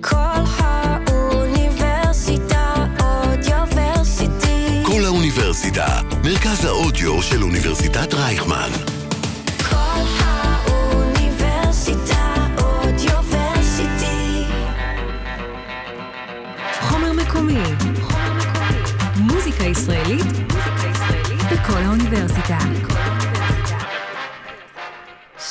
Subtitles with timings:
[0.00, 0.16] כל
[1.06, 4.82] האוניברסיטה אודיוורסיטי.
[4.82, 8.70] כל האוניברסיטה, מרכז האודיו של אוניברסיטת רייכמן.
[9.70, 14.44] כל האוניברסיטה אודיוורסיטי.
[16.80, 17.62] חומר מקומי.
[19.16, 20.26] מוזיקה ישראלית
[21.52, 22.58] בכל האוניברסיטה.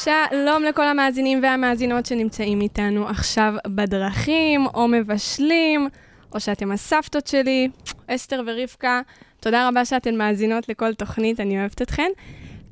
[0.04, 5.90] שלום לכל המאזינים והמאזינות שנמצאים איתנו עכשיו בדרכים, או מבשלים,
[6.36, 7.70] או שאתם הסבתות שלי,
[8.08, 9.02] אסתר ורבקה.
[9.40, 12.12] תודה רבה שאתן מאזינות לכל תוכנית, אני אוהבת אתכן.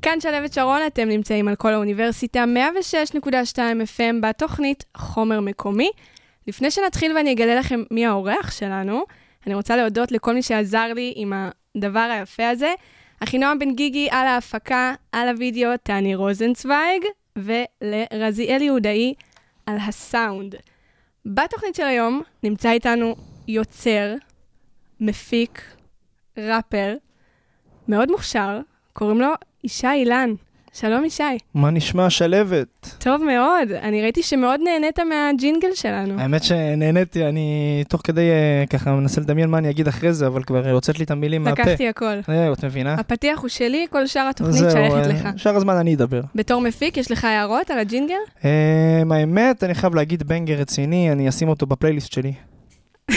[0.02, 2.44] כאן שלוות שרון, אתם נמצאים על כל האוניברסיטה,
[3.14, 5.90] 106.2 FM בתוכנית חומר מקומי.
[6.46, 9.04] לפני שנתחיל ואני אגלה לכם מי האורח שלנו,
[9.46, 11.32] אני רוצה להודות לכל מי שעזר לי עם
[11.76, 12.74] הדבר היפה הזה.
[13.20, 17.04] אחינועם בן גיגי על ההפקה, על הוידאו, טני רוזנצוויג,
[17.38, 19.14] ולרזיאל יהודאי
[19.66, 20.54] על הסאונד.
[21.26, 23.14] בתוכנית של היום נמצא איתנו
[23.48, 24.14] יוצר,
[25.00, 25.74] מפיק,
[26.38, 26.96] ראפר,
[27.88, 28.60] מאוד מוכשר,
[28.92, 29.28] קוראים לו
[29.64, 30.34] ישי אילן.
[30.74, 31.22] שלום ישי.
[31.54, 32.96] מה נשמע שלוות?
[32.98, 36.20] טוב מאוד, אני ראיתי שמאוד נהנית מהג'ינגל שלנו.
[36.20, 40.42] האמת שנהניתי, אני תוך כדי אה, ככה מנסה לדמיין מה אני אגיד אחרי זה, אבל
[40.42, 41.62] כבר הוצאת לי את המילים מהפה.
[41.62, 42.18] לקחתי הכל.
[42.28, 42.94] אה, את מבינה?
[42.94, 45.28] הפתיח הוא שלי, כל שאר התוכנית זהו, שייכת אה, לך.
[45.36, 46.20] שאר הזמן אני אדבר.
[46.34, 48.14] בתור מפיק, יש לך הערות על הג'ינגל?
[49.10, 52.32] האמת, אני חייב להגיד בנגר רציני, אני אשים אותו בפלייליסט שלי.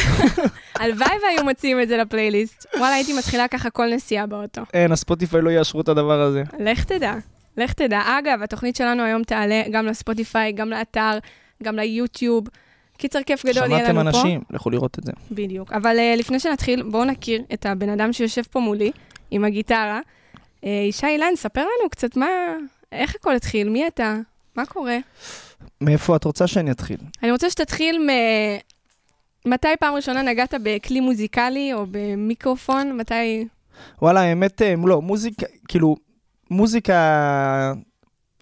[0.80, 2.66] הלוואי והיו מציעים את זה לפלייליסט.
[2.78, 4.62] וואלה, הייתי מתחילה ככה כל נסיעה באוטו.
[4.74, 6.44] אין, הספוטיפיי לא יאשרו את הדבר הזה.
[6.60, 7.14] לך תדע,
[7.58, 8.02] לך תדע.
[8.20, 11.18] אגב, התוכנית שלנו היום תעלה גם לספוטיפיי, גם לאתר,
[11.64, 12.48] גם ליוטיוב.
[12.98, 14.18] קיצר, כיף גדול יהיה שמעתם לנו פה.
[14.18, 15.12] אנשים, לכו לראות את זה.
[15.32, 15.72] בדיוק.
[15.72, 18.92] אבל uh, לפני שנתחיל, בואו נכיר את הבן אדם שיושב פה מולי,
[19.32, 20.00] עם הגיטרה.
[20.62, 22.28] Uh, ישי אילן, ספר לנו קצת מה,
[22.92, 24.16] איך הכל התחיל, מי אתה,
[24.56, 24.98] מה קורה?
[25.82, 26.98] מאיפה את רוצה שאני אתחיל?
[27.24, 28.10] אני רוצה שתתחיל מ...
[29.46, 32.98] מתי פעם ראשונה נגעת בכלי מוזיקלי או במיקרופון?
[32.98, 33.48] מתי...
[34.02, 35.96] וואלה, האמת, אה, לא, מוזיקה, כאילו,
[36.52, 37.74] מוזיקה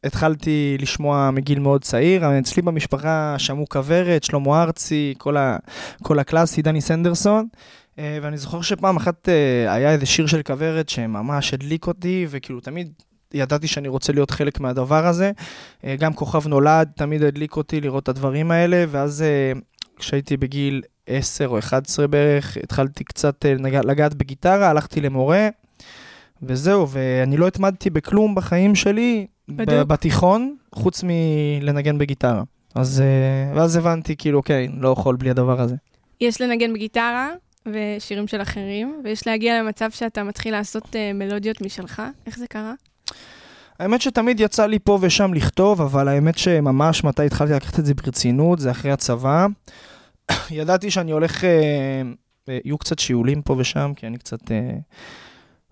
[0.03, 5.57] התחלתי לשמוע מגיל מאוד צעיר, אצלי במשפחה שמעו כוורת, שלמה ארצי, כל, ה,
[6.03, 7.47] כל הקלאסי, דני סנדרסון,
[7.99, 12.59] אה, ואני זוכר שפעם אחת אה, היה איזה שיר של כוורת שממש הדליק אותי, וכאילו
[12.59, 12.91] תמיד
[13.33, 15.31] ידעתי שאני רוצה להיות חלק מהדבר הזה.
[15.83, 19.23] אה, גם כוכב נולד תמיד הדליק אותי לראות את הדברים האלה, ואז
[19.97, 25.49] כשהייתי בגיל 10 או 11 בערך, התחלתי קצת לגעת בגיטרה, הלכתי למורה,
[26.47, 29.87] וזהו, ואני לא התמדתי בכלום בחיים שלי, בדיוק.
[29.87, 32.43] בתיכון, חוץ מלנגן בגיטרה.
[32.75, 35.75] אז, אה, ואז הבנתי, כאילו, אוקיי, לא יכול בלי הדבר הזה.
[36.21, 37.29] יש לנגן בגיטרה
[37.65, 42.01] ושירים של אחרים, ויש להגיע למצב שאתה מתחיל לעשות uh, מלודיות משלך.
[42.25, 42.73] איך זה קרה?
[43.79, 47.93] האמת שתמיד יצא לי פה ושם לכתוב, אבל האמת שממש מתי התחלתי לקחת את זה
[47.93, 49.47] ברצינות, זה אחרי הצבא.
[50.51, 51.49] ידעתי שאני הולך, אה,
[52.49, 54.77] אה, יהיו קצת שיעולים פה ושם, כי אני קצת אה,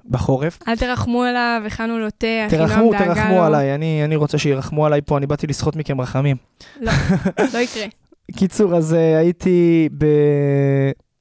[0.09, 0.59] בחורף.
[0.67, 3.43] אל תרחמו עליו, הכנו לו תה, תרחמו, אחינועם דאגה תרחמו לו.
[3.43, 6.37] עליי, אני, אני רוצה שירחמו עליי פה, אני באתי לסחוט מכם רחמים.
[6.81, 6.91] לא,
[7.53, 7.85] לא יקרה.
[8.37, 10.05] קיצור, אז אה, הייתי ב...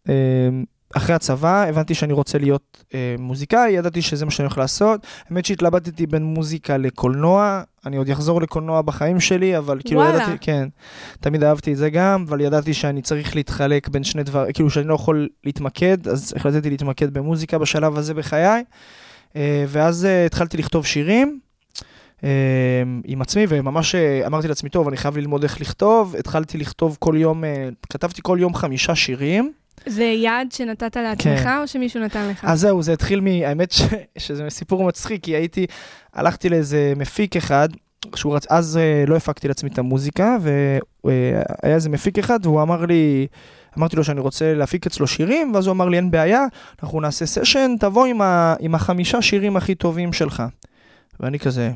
[0.09, 0.49] אה,
[0.95, 5.07] אחרי הצבא, הבנתי שאני רוצה להיות אה, מוזיקאי, ידעתי שזה מה שאני הולך לעשות.
[5.29, 10.17] האמת שהתלבטתי בין מוזיקה לקולנוע, אני עוד אחזור לקולנוע בחיים שלי, אבל כאילו וואלה.
[10.17, 10.69] ידעתי, כן,
[11.21, 14.89] תמיד אהבתי את זה גם, אבל ידעתי שאני צריך להתחלק בין שני דברים, כאילו שאני
[14.89, 18.65] לא יכול להתמקד, אז החלטתי להתמקד במוזיקה בשלב הזה בחיי.
[19.37, 21.41] אה, ואז אה, התחלתי לכתוב שירים.
[22.25, 26.17] אה, עם עצמי, וממש אה, אמרתי לעצמי, טוב, אני חייב ללמוד איך לכתוב.
[26.17, 29.53] התחלתי לכתוב כל יום, אה, כתבתי כל יום חמישה שירים.
[29.87, 32.41] זה יעד שנתת לעצמך, או שמישהו נתן לך?
[32.41, 32.47] כן.
[32.47, 33.27] אז זהו, זה התחיל מ...
[33.27, 33.83] האמת ש...
[34.19, 35.67] שזה סיפור מצחיק, כי הייתי,
[36.15, 37.69] הלכתי לאיזה מפיק אחד,
[38.15, 38.47] שהוא רצ...
[38.51, 40.37] אז אה, לא הפקתי לעצמי את המוזיקה,
[41.05, 43.27] והיה איזה מפיק אחד, והוא אמר לי,
[43.79, 46.45] אמרתי לו שאני רוצה להפיק אצלו שירים, ואז הוא אמר לי, אין בעיה,
[46.83, 48.55] אנחנו נעשה סשן, תבוא עם, ה...
[48.61, 50.43] עם החמישה שירים הכי טובים שלך.
[51.21, 51.71] ואני כזה,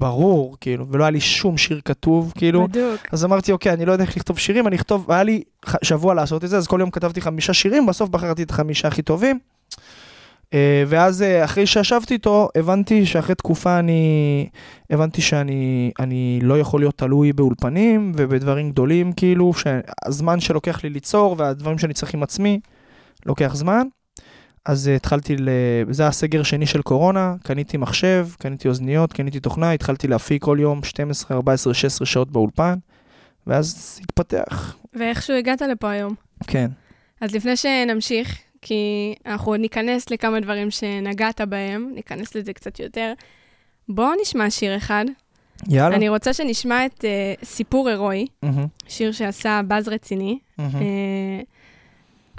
[0.00, 2.68] ברור, כאילו, ולא היה לי שום שיר כתוב, כאילו.
[2.68, 3.00] בדוק.
[3.12, 5.42] אז אמרתי, אוקיי, אני לא יודע איך לכתוב שירים, אני אכתוב, היה לי
[5.82, 9.02] שבוע לעשות את זה, אז כל יום כתבתי חמישה שירים, בסוף בחרתי את החמישה הכי
[9.02, 9.38] טובים.
[10.54, 14.48] אה, ואז אה, אחרי שישבתי איתו, הבנתי שאחרי תקופה אני...
[14.90, 21.34] הבנתי שאני אני לא יכול להיות תלוי באולפנים ובדברים גדולים, כאילו, שהזמן שלוקח לי ליצור
[21.38, 22.60] והדברים שאני צריך עם עצמי,
[23.26, 23.86] לוקח זמן.
[24.64, 25.48] אז uh, התחלתי, ל...
[25.90, 30.58] זה היה הסגר שני של קורונה, קניתי מחשב, קניתי אוזניות, קניתי תוכנה, התחלתי להפיק כל
[30.60, 32.74] יום 12, 14, 16 שעות באולפן,
[33.46, 36.14] ואז התפתח, ואיכשהו הגעת לפה היום.
[36.46, 36.70] כן.
[37.20, 43.12] אז לפני שנמשיך, כי אנחנו עוד ניכנס לכמה דברים שנגעת בהם, ניכנס לזה קצת יותר,
[43.88, 45.04] בואו נשמע שיר אחד.
[45.68, 45.96] יאללה.
[45.96, 50.38] אני רוצה שנשמע את אה, סיפור הירואי, מהמם, שיר שעשה באז רציני.
[50.58, 50.74] מהמם.
[50.74, 51.40] אה,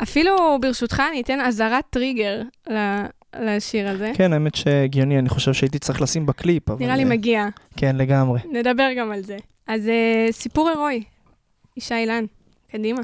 [0.03, 3.05] אפילו, ברשותך, אני אתן אזהרת טריגר ל-
[3.39, 4.11] לשיר הזה.
[4.15, 6.79] כן, האמת שהגיוני, אני חושב שהייתי צריך לשים בקליפ, אבל...
[6.85, 7.45] נראה לי אה, מגיע.
[7.77, 8.39] כן, לגמרי.
[8.51, 9.37] נדבר גם על זה.
[9.67, 11.03] אז אה, סיפור הירואי,
[11.77, 12.25] ישי אילן,
[12.71, 13.01] קדימה.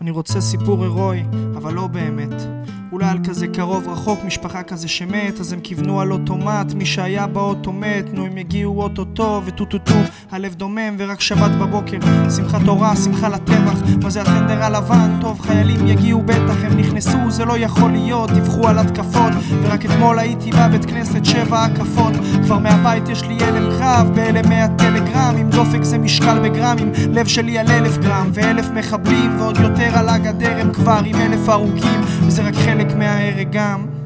[0.00, 1.22] אני רוצה סיפור הירואי,
[1.56, 2.61] אבל לא באמת.
[2.92, 7.26] אולי על כזה קרוב רחוק, משפחה כזה שמת, אז הם כיוונו על אוטומט, מי שהיה
[7.26, 9.94] באוטו מת, נו הם יגיעו אוטוטו וטו טו טו,
[10.30, 11.98] הלב דומם ורק שבת בבוקר,
[12.36, 17.44] שמחת תורה, שמחה לטבח, מה זה הטנדר הלבן, טוב חיילים יגיעו בטח, הם נכנסו, זה
[17.44, 22.12] לא יכול להיות, דיווחו על התקפות, ורק אתמול הייתי בבית כנסת שבע הקפות,
[22.44, 27.58] כבר מהבית יש לי הלם קרב, בהלם מהטלגרם, עם דופק זה משקל בגרמים, לב שלי
[27.58, 32.42] על אלף גרם, ואלף מחבלים, ועוד יותר על הגדר הם כבר עם אלף הרוגים, וזה
[32.42, 34.01] רק חלק מההרג גם.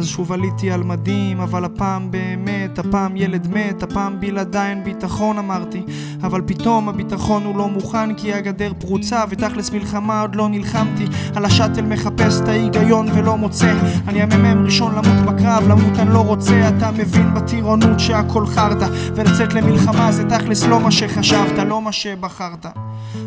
[0.00, 5.38] אז שוב עליתי על מדים, אבל הפעם באמת, הפעם ילד מת, הפעם בלעדיי אין ביטחון
[5.38, 5.82] אמרתי,
[6.22, 11.06] אבל פתאום הביטחון הוא לא מוכן כי הגדר פרוצה ותכלס מלחמה עוד לא נלחמתי,
[11.36, 13.72] על השאטל מחפש את ההיגיון ולא מוצא,
[14.08, 19.54] אני המ"מ ראשון למות בקרב, למות אני לא רוצה, אתה מבין בטירונות שהכל חרטא, ולצאת
[19.54, 22.66] למלחמה זה תכלס לא מה שחשבת, לא מה שבחרת.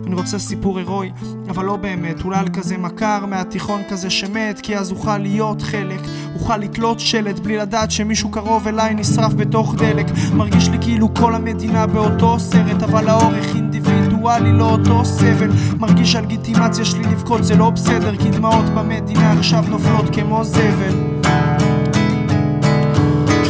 [0.07, 1.11] אני רוצה סיפור הירואי,
[1.49, 5.99] אבל לא באמת, אולי על כזה מכר מהתיכון כזה שמת, כי אז אוכל להיות חלק,
[6.35, 10.05] אוכל לתלות שלט בלי לדעת שמישהו קרוב אליי נשרף בתוך דלק.
[10.33, 15.49] מרגיש לי כאילו כל המדינה באותו סרט, אבל האורך אינדיבידואלי לא אותו סבל.
[15.79, 20.93] מרגיש שהלגיטימציה שלי לבכות זה לא בסדר, כי דמעות במדינה עכשיו נופלות כמו זבל.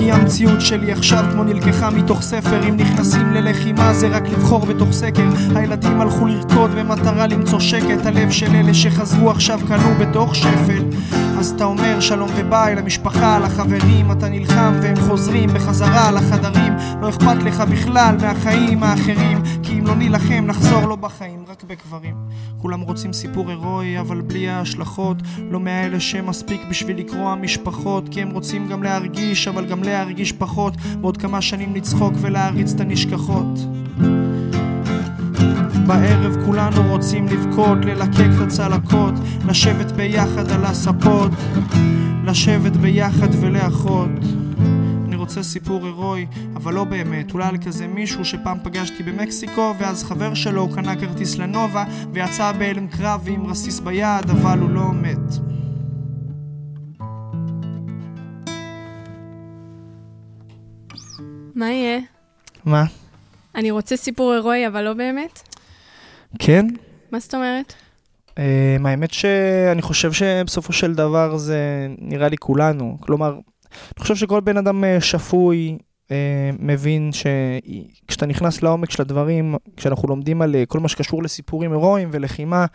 [0.03, 4.91] כי המציאות שלי עכשיו כמו נלקחה מתוך ספר אם נכנסים ללחימה זה רק לבחור בתוך
[4.91, 10.83] סקר הילדים הלכו לרקוד במטרה למצוא שקט הלב של אלה שחזרו עכשיו כלוא בתוך שפל
[11.39, 16.73] אז אתה אומר שלום וביי למשפחה, לחברים אתה נלחם והם חוזרים בחזרה לחדרים.
[17.01, 22.15] לא אכפת לך בכלל מהחיים האחרים כי אם לא נילחם נחזור לא בחיים רק בקברים.
[22.57, 25.17] כולם רוצים סיפור הירואי אבל בלי ההשלכות.
[25.51, 30.73] לא מהאלה שמספיק בשביל לקרוע משפחות כי הם רוצים גם להרגיש אבל גם להרגיש פחות.
[31.01, 33.59] בעוד כמה שנים לצחוק ולהריץ את הנשכחות
[35.87, 39.13] בערב כולנו רוצים לבכות, ללקק את הצלקות,
[39.47, 41.31] לשבת ביחד על הספות,
[42.25, 44.09] לשבת ביחד ולאחות.
[45.07, 46.25] אני רוצה סיפור הירואי,
[46.55, 51.37] אבל לא באמת, אולי על כזה מישהו שפעם פגשתי במקסיקו, ואז חבר שלו קנה כרטיס
[51.37, 51.83] לנובה,
[52.13, 55.33] ויצא בהלם קרב ועם רסיס ביד, אבל הוא לא מת.
[61.55, 61.99] מה יהיה?
[62.65, 62.83] מה?
[63.55, 65.52] אני רוצה סיפור הירואי, אבל לא באמת?
[66.39, 66.67] כן?
[67.11, 67.73] מה זאת אומרת?
[68.39, 72.97] אה, האמת שאני חושב שבסופו של דבר זה נראה לי כולנו.
[72.99, 75.77] כלומר, אני חושב שכל בן אדם אה, שפוי
[76.11, 81.71] אה, מבין שכשאתה נכנס לעומק של הדברים, כשאנחנו לומדים על אה, כל מה שקשור לסיפורים
[81.71, 82.65] הירואיים ולחימה,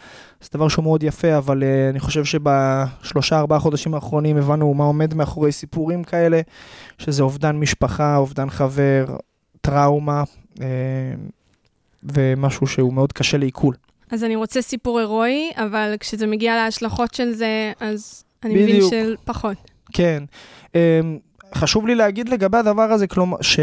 [0.41, 4.85] זה דבר שהוא מאוד יפה, אבל אה, אני חושב שבשלושה ארבעה חודשים האחרונים הבנו מה
[4.85, 6.41] עומד מאחורי סיפורים כאלה,
[6.99, 9.05] שזה אובדן משפחה, אובדן חבר,
[9.61, 10.23] טראומה,
[10.61, 10.67] אה,
[12.03, 13.75] ומשהו שהוא מאוד קשה לעיכול.
[14.11, 18.91] אז אני רוצה סיפור הירואי, אבל כשזה מגיע להשלכות של זה, אז אני מבין בדיוק.
[18.91, 19.57] של פחות.
[19.93, 20.23] כן.
[20.75, 21.19] אמ,
[21.55, 23.61] חשוב לי להגיד לגבי הדבר הזה, כלומר, ש...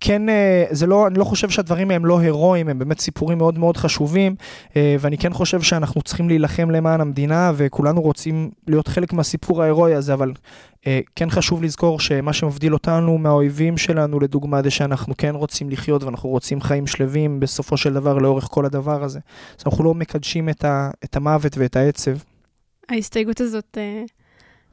[0.00, 3.58] כן, אה, זה לא, אני לא חושב שהדברים הם לא הירואיים, הם באמת סיפורים מאוד
[3.58, 4.34] מאוד חשובים,
[4.76, 9.94] אה, ואני כן חושב שאנחנו צריכים להילחם למען המדינה, וכולנו רוצים להיות חלק מהסיפור ההירואי
[9.94, 10.32] הזה, אבל
[10.86, 16.02] אה, כן חשוב לזכור שמה שמבדיל אותנו מהאויבים שלנו, לדוגמה, זה שאנחנו כן רוצים לחיות
[16.02, 19.18] ואנחנו רוצים חיים שלווים בסופו של דבר לאורך כל הדבר הזה.
[19.58, 22.16] אז אנחנו לא מקדשים את, ה, את המוות ואת העצב.
[22.88, 23.78] ההסתייגות הזאת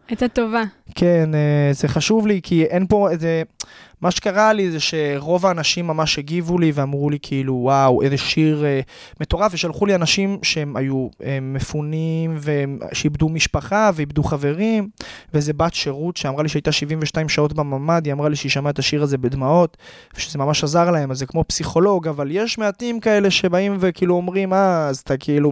[0.08, 0.64] הייתה טובה.
[0.96, 1.30] כן,
[1.72, 3.44] זה חשוב לי, כי אין פה איזה...
[4.02, 8.66] מה שקרה לי זה שרוב האנשים ממש הגיבו לי ואמרו לי כאילו, וואו, איזה שיר
[8.66, 8.80] אה,
[9.22, 14.90] מטורף, ושלחו לי אנשים שהם היו אה, מפונים, ושאיבדו משפחה ואיבדו חברים,
[15.34, 18.80] ואיזה בת שירות שאמרה לי שהייתה 72 שעות בממ"ד, היא אמרה לי שהיא שמעה את
[18.80, 19.78] השיר הזה בדמעות,
[20.16, 24.54] ושזה ממש עזר להם, אז זה כמו פסיכולוג, אבל יש מעטים כאלה שבאים וכאילו אומרים,
[24.54, 25.52] אה, אז אתה כאילו...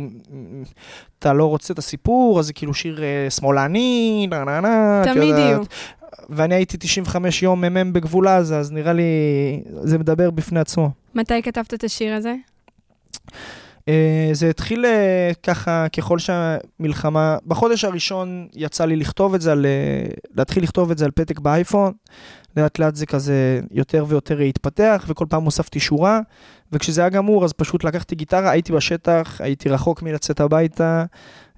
[1.20, 5.36] אתה לא רוצה את הסיפור, אז זה כאילו שיר אה, שמאלני, נה נה נה, תמיד.
[5.36, 5.62] יהיו.
[6.30, 9.04] ואני הייתי 95 יום מ"מ בגבול עזה, אז נראה לי
[9.84, 10.92] זה מדבר בפני עצמו.
[11.16, 12.36] מתי כתבת את השיר הזה?
[13.88, 19.66] אה, זה התחיל אה, ככה, ככל שהמלחמה, בחודש הראשון יצא לי לכתוב את זה, על,
[19.66, 21.94] אה, להתחיל לכתוב את זה על פתק באייפון.
[22.58, 26.20] לאט לאט זה כזה יותר ויותר התפתח, וכל פעם הוספתי שורה,
[26.72, 31.06] וכשזה היה גמור, אז פשוט לקחתי גיטרה, הייתי בשטח, הייתי רחוק מלצאת הביתה,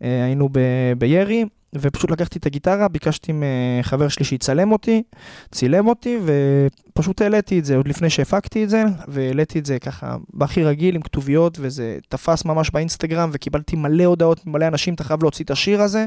[0.03, 5.03] אה, היינו ב- בירי, ופשוט לקחתי את הגיטרה, ביקשתי מחבר שלי שיצלם אותי,
[5.51, 10.15] צילם אותי, ופשוט העליתי את זה, עוד לפני שהפקתי את זה, והעליתי את זה ככה
[10.33, 15.23] בהכי רגיל עם כתוביות, וזה תפס ממש באינסטגרם, וקיבלתי מלא הודעות ממלא אנשים, אתה חייב
[15.23, 16.05] להוציא את השיר הזה.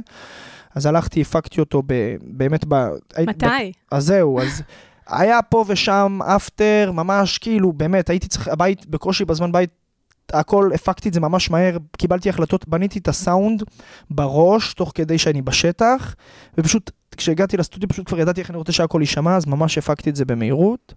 [0.74, 2.74] אז הלכתי, הפקתי אותו ב, באמת ב...
[3.26, 3.72] מתי?
[3.90, 4.62] אז זהו, אז
[5.08, 9.70] היה פה ושם אפטר, ממש כאילו, באמת, הייתי צריך, הבית, בקושי בזמן בית,
[10.32, 13.62] הכל, הפקתי את זה ממש מהר, קיבלתי החלטות, בניתי את הסאונד
[14.10, 16.14] בראש, תוך כדי שאני בשטח,
[16.58, 20.16] ופשוט, כשהגעתי לסטודיו, פשוט כבר ידעתי איך אני רוצה שהכל יישמע, אז ממש הפקתי את
[20.16, 20.94] זה במהירות.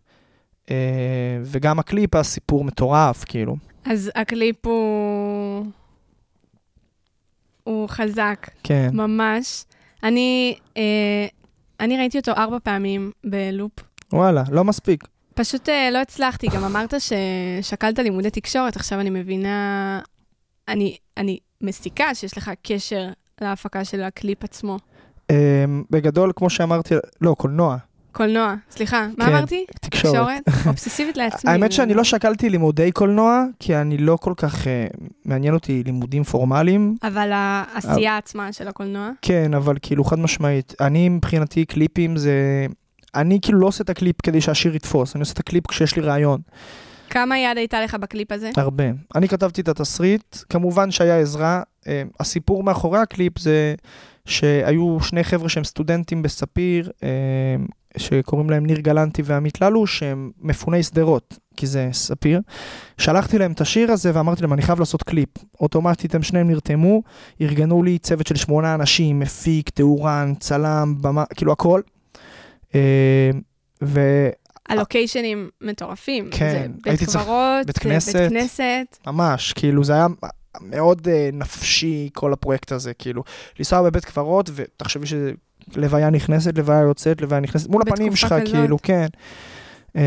[0.71, 3.55] אה, וגם הקליפ היה סיפור מטורף, כאילו.
[3.85, 5.65] אז הקליפ הוא...
[7.63, 8.89] הוא חזק, כן.
[8.93, 9.65] ממש.
[10.03, 11.27] אני, אה,
[11.79, 13.71] אני ראיתי אותו ארבע פעמים בלופ.
[14.13, 15.03] וואלה, לא מספיק.
[15.37, 19.99] פשוט אה, לא הצלחתי, גם אמרת ששקלת לימודי תקשורת, עכשיו אני מבינה,
[20.67, 23.09] אני, אני מסיקה שיש לך קשר
[23.41, 24.77] להפקה של הקליפ עצמו.
[25.31, 27.77] אה, בגדול, כמו שאמרתי, לא, קולנוע,
[28.11, 29.65] קולנוע, סליחה, מה כן, אמרתי?
[29.81, 30.43] תקשורת.
[30.67, 31.51] אובססיבית לעצמי.
[31.51, 34.87] האמת שאני לא שקלתי לימודי קולנוע, כי אני לא כל כך, אה,
[35.25, 36.95] מעניין אותי לימודים פורמליים.
[37.03, 42.65] אבל העשייה עצמה של הקולנוע, כן, אבל כאילו חד משמעית, אני מבחינתי קליפים זה...
[43.21, 46.01] אני כאילו לא עושה את הקליפ כדי שהשיר יתפוס, אני עושה את הקליפ כשיש לי
[46.01, 46.41] רעיון.
[47.09, 48.49] כמה יד הייתה לך בקליפ הזה?
[48.57, 48.83] הרבה.
[49.15, 51.61] אני כתבתי את התסריט, כמובן שהיה עזרה.
[51.87, 53.75] אה, הסיפור מאחורי הקליפ זה
[54.25, 57.09] שהיו שני חבר'ה שהם סטודנטים בספיר, אה,
[57.97, 62.41] שקוראים להם ניר גלנטי ועמית ללו, שהם מפוני שדרות, כי זה ספיר.
[62.97, 65.29] שלחתי להם את השיר הזה ואמרתי להם, אני חייב לעשות קליפ.
[65.61, 67.01] אוטומטית הם שניהם נרתמו,
[67.41, 71.81] ארגנו לי צוות של שמונה אנשים, מפיק, תאורן, צלם, במה, כאילו הכל.
[72.75, 73.29] אה,
[73.83, 73.99] ו...
[74.69, 76.29] הלוקיישנים מטורפים.
[76.31, 78.15] כן, זה בית הייתי צריך- קברות, בית כנסת.
[78.15, 78.97] בית כנסת.
[79.07, 80.07] ממש, כאילו זה היה
[80.61, 83.23] מאוד uh, נפשי כל הפרויקט הזה, כאילו,
[83.59, 85.31] לנסוע בבית קברות, ותחשבי שזה
[85.75, 88.55] לוויה נכנסת, לוויה יוצאת, לוויה נכנסת, מול הפנים שלך, כזאת.
[88.55, 89.07] כאילו, כן.
[89.87, 89.99] אמ,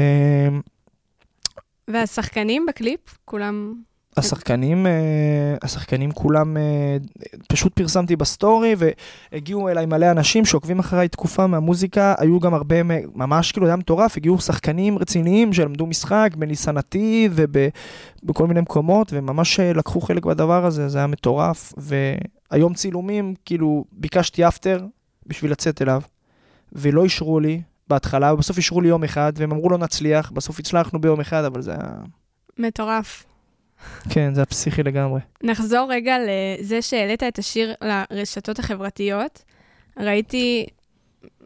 [1.88, 3.74] והשחקנים בקליפ, כולם...
[4.16, 8.74] השחקנים, אה, השחקנים כולם, אה, פשוט פרסמתי בסטורי,
[9.32, 12.76] והגיעו אליי מלא אנשים שעוקבים אחריי תקופה מהמוזיקה, היו גם הרבה,
[13.14, 19.12] ממש כאילו, זה היה מטורף, הגיעו שחקנים רציניים שלמדו משחק בניסן נתיב ובכל מיני מקומות,
[19.12, 21.72] וממש אה, לקחו חלק בדבר הזה, זה היה מטורף.
[21.76, 24.84] והיום צילומים, כאילו, ביקשתי אפטר
[25.26, 26.02] בשביל לצאת אליו,
[26.72, 31.00] ולא אישרו לי בהתחלה, ובסוף אישרו לי יום אחד, והם אמרו לא נצליח, בסוף הצלחנו
[31.00, 31.90] ביום אחד, אבל זה היה...
[32.58, 33.24] מטורף.
[34.10, 35.20] כן, זה היה פסיכי לגמרי.
[35.42, 39.42] נחזור רגע לזה שהעלית את השיר לרשתות החברתיות.
[39.98, 40.66] ראיתי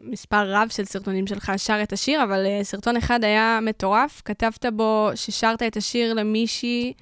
[0.03, 4.21] מספר רב של סרטונים שלך שר את השיר, אבל אה, סרטון אחד היה מטורף.
[4.25, 6.93] כתבת בו ששרת את השיר למישהי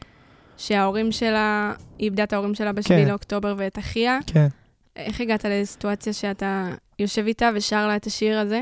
[0.57, 3.07] שההורים שלה, איבדה את ההורים שלה ב-7 כן.
[3.07, 4.19] לאוקטובר ואת אחיה.
[4.27, 4.47] כן.
[4.95, 8.61] איך הגעת לסיטואציה שאתה יושב איתה ושר לה את השיר הזה?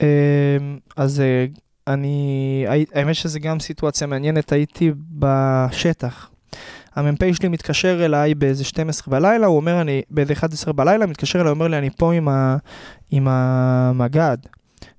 [0.00, 0.06] אמ,
[0.96, 1.46] אז אה,
[1.88, 6.30] אני, האמת שזה גם סיטואציה מעניינת, הייתי בשטח.
[6.94, 11.50] המ"פ שלי מתקשר אליי באיזה 12 בלילה, הוא אומר, אני, באיזה 11 בלילה, מתקשר אליי,
[11.50, 12.56] אומר לי, אני פה עם, ה,
[13.10, 14.38] עם המג"ד.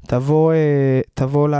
[0.07, 1.53] תבוא, אה, תבוא ל...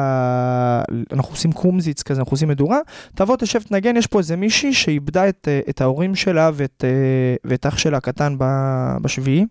[1.14, 2.80] אנחנו עושים קומזיץ כזה, אנחנו עושים מדורה,
[3.16, 7.36] תבוא, תשב, תנגן, יש פה איזה מישהי שאיבדה את, אה, את ההורים שלה ואת, אה,
[7.46, 8.36] ואת אח שלה הקטן
[9.02, 9.46] בשביעי.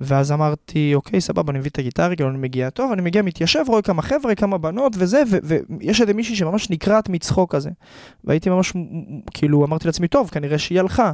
[0.00, 3.64] ואז אמרתי, אוקיי, סבבה, אני מביא את הגיטרה, כאילו אני מגיע טוב, אני מגיע, מתיישב,
[3.68, 7.70] רואה כמה חבר'ה, כמה בנות וזה, ויש איזה מישהי שממש נקרעת מצחוק כזה.
[8.24, 8.72] והייתי ממש,
[9.34, 11.12] כאילו, אמרתי לעצמי, טוב, כנראה שהיא הלכה.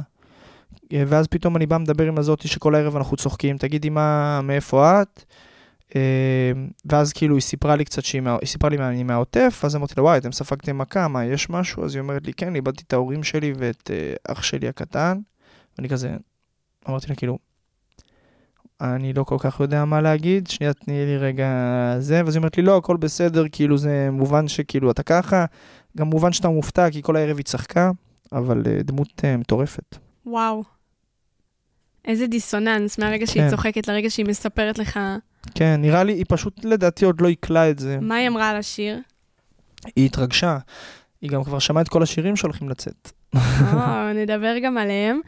[0.93, 5.01] אה, ואז פתאום אני בא מדבר עם הזאתי שכל הערב אנחנו צוחקים, תגידי מה, מאיפה
[5.01, 5.23] את?
[5.95, 6.51] אה,
[6.85, 10.03] ואז כאילו היא סיפרה לי קצת שהיא, היא סיפרה לי אני מהעוטף, אז אמרתי לה,
[10.03, 11.85] וואי, אתם ספגתם מכה, מה, יש משהו?
[11.85, 15.19] אז היא אומרת לי, כן, איבדתי את ההורים שלי ואת אה, אח שלי הקטן.
[15.77, 16.15] ואני כזה,
[16.89, 17.37] אמרתי לה, כאילו,
[18.81, 21.47] אני לא כל כך יודע מה להגיד, שנייה תני לי רגע
[21.99, 25.45] זה, ואז היא אומרת לי, לא, הכל בסדר, כאילו זה מובן שכאילו אתה ככה,
[25.97, 27.91] גם מובן שאתה מופתע, כי כל הערב היא צחקה,
[28.31, 29.97] אבל אה, דמות אה, מטורפת.
[30.25, 30.63] וואו.
[32.05, 33.49] איזה דיסוננס מהרגע שהיא כן.
[33.49, 34.99] צוחקת לרגע שהיא מספרת לך
[35.55, 37.97] כן, נראה לי, היא פשוט לדעתי עוד לא עיכלה את זה.
[38.01, 38.99] מה היא אמרה על השיר.
[39.95, 40.57] היא התרגשה.
[41.21, 43.11] היא גם כבר שמעה את כל השירים שהולכים לצאת.
[43.35, 45.19] או, נדבר גם עליהם.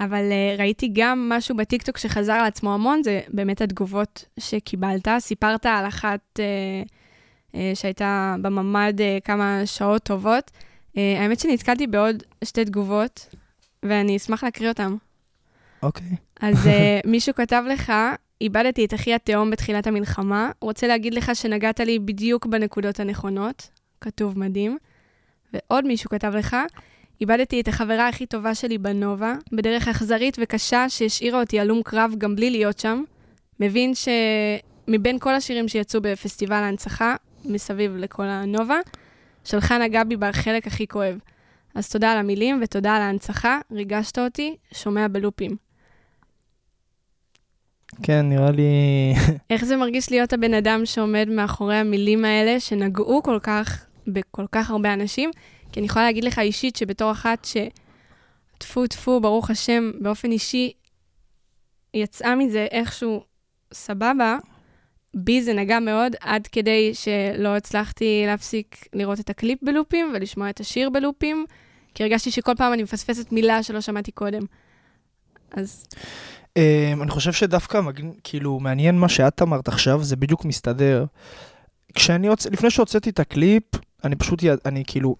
[0.00, 5.08] אבל אה, ראיתי גם משהו בטיקטוק שחזר על עצמו המון, זה באמת התגובות שקיבלת.
[5.18, 6.44] סיפרת על אחת אה,
[7.54, 10.50] אה, שהייתה בממ"ד אה, כמה שעות טובות.
[10.96, 13.34] אה, האמת שנתקלתי בעוד שתי תגובות,
[13.82, 14.94] ואני אשמח להקריא אותן.
[15.82, 16.16] אוקיי.
[16.40, 17.92] אז אה, מישהו כתב לך,
[18.40, 23.68] איבדתי את אחי התאום בתחילת המלחמה, רוצה להגיד לך שנגעת לי בדיוק בנקודות הנכונות,
[24.00, 24.78] כתוב מדהים.
[25.52, 26.56] ועוד מישהו כתב לך,
[27.20, 32.36] איבדתי את החברה הכי טובה שלי בנובה, בדרך אכזרית וקשה שהשאירה אותי הלום קרב גם
[32.36, 33.02] בלי להיות שם.
[33.60, 38.78] מבין שמבין כל השירים שיצאו בפסטיבל ההנצחה, מסביב לכל הנובה,
[39.44, 41.18] שלך נגע בי בחלק הכי כואב.
[41.74, 45.56] אז תודה על המילים ותודה על ההנצחה, ריגשת אותי, שומע בלופים.
[48.02, 48.62] כן, נראה לי...
[49.50, 54.70] איך זה מרגיש להיות הבן אדם שעומד מאחורי המילים האלה, שנגעו כל כך בכל כך
[54.70, 55.30] הרבה אנשים?
[55.72, 57.56] כי אני יכולה להגיד לך אישית שבתור אחת ש...
[58.60, 60.72] טפו טפו, ברוך השם, באופן אישי,
[61.94, 63.24] יצאה מזה איכשהו
[63.72, 64.38] סבבה,
[65.14, 70.60] בי זה נגע מאוד, עד כדי שלא הצלחתי להפסיק לראות את הקליפ בלופים ולשמוע את
[70.60, 71.46] השיר בלופים,
[71.94, 74.42] כי הרגשתי שכל פעם אני מפספסת מילה שלא שמעתי קודם.
[75.52, 75.86] אז
[76.56, 77.80] אמ, אני חושב שדווקא,
[78.24, 81.04] כאילו, מעניין מה שאת אמרת עכשיו, זה בדיוק מסתדר.
[81.94, 82.28] כשאני.
[82.50, 83.64] לפני שהוצאתי את הקליפ,
[84.04, 85.16] אני פשוט, אני כאילו,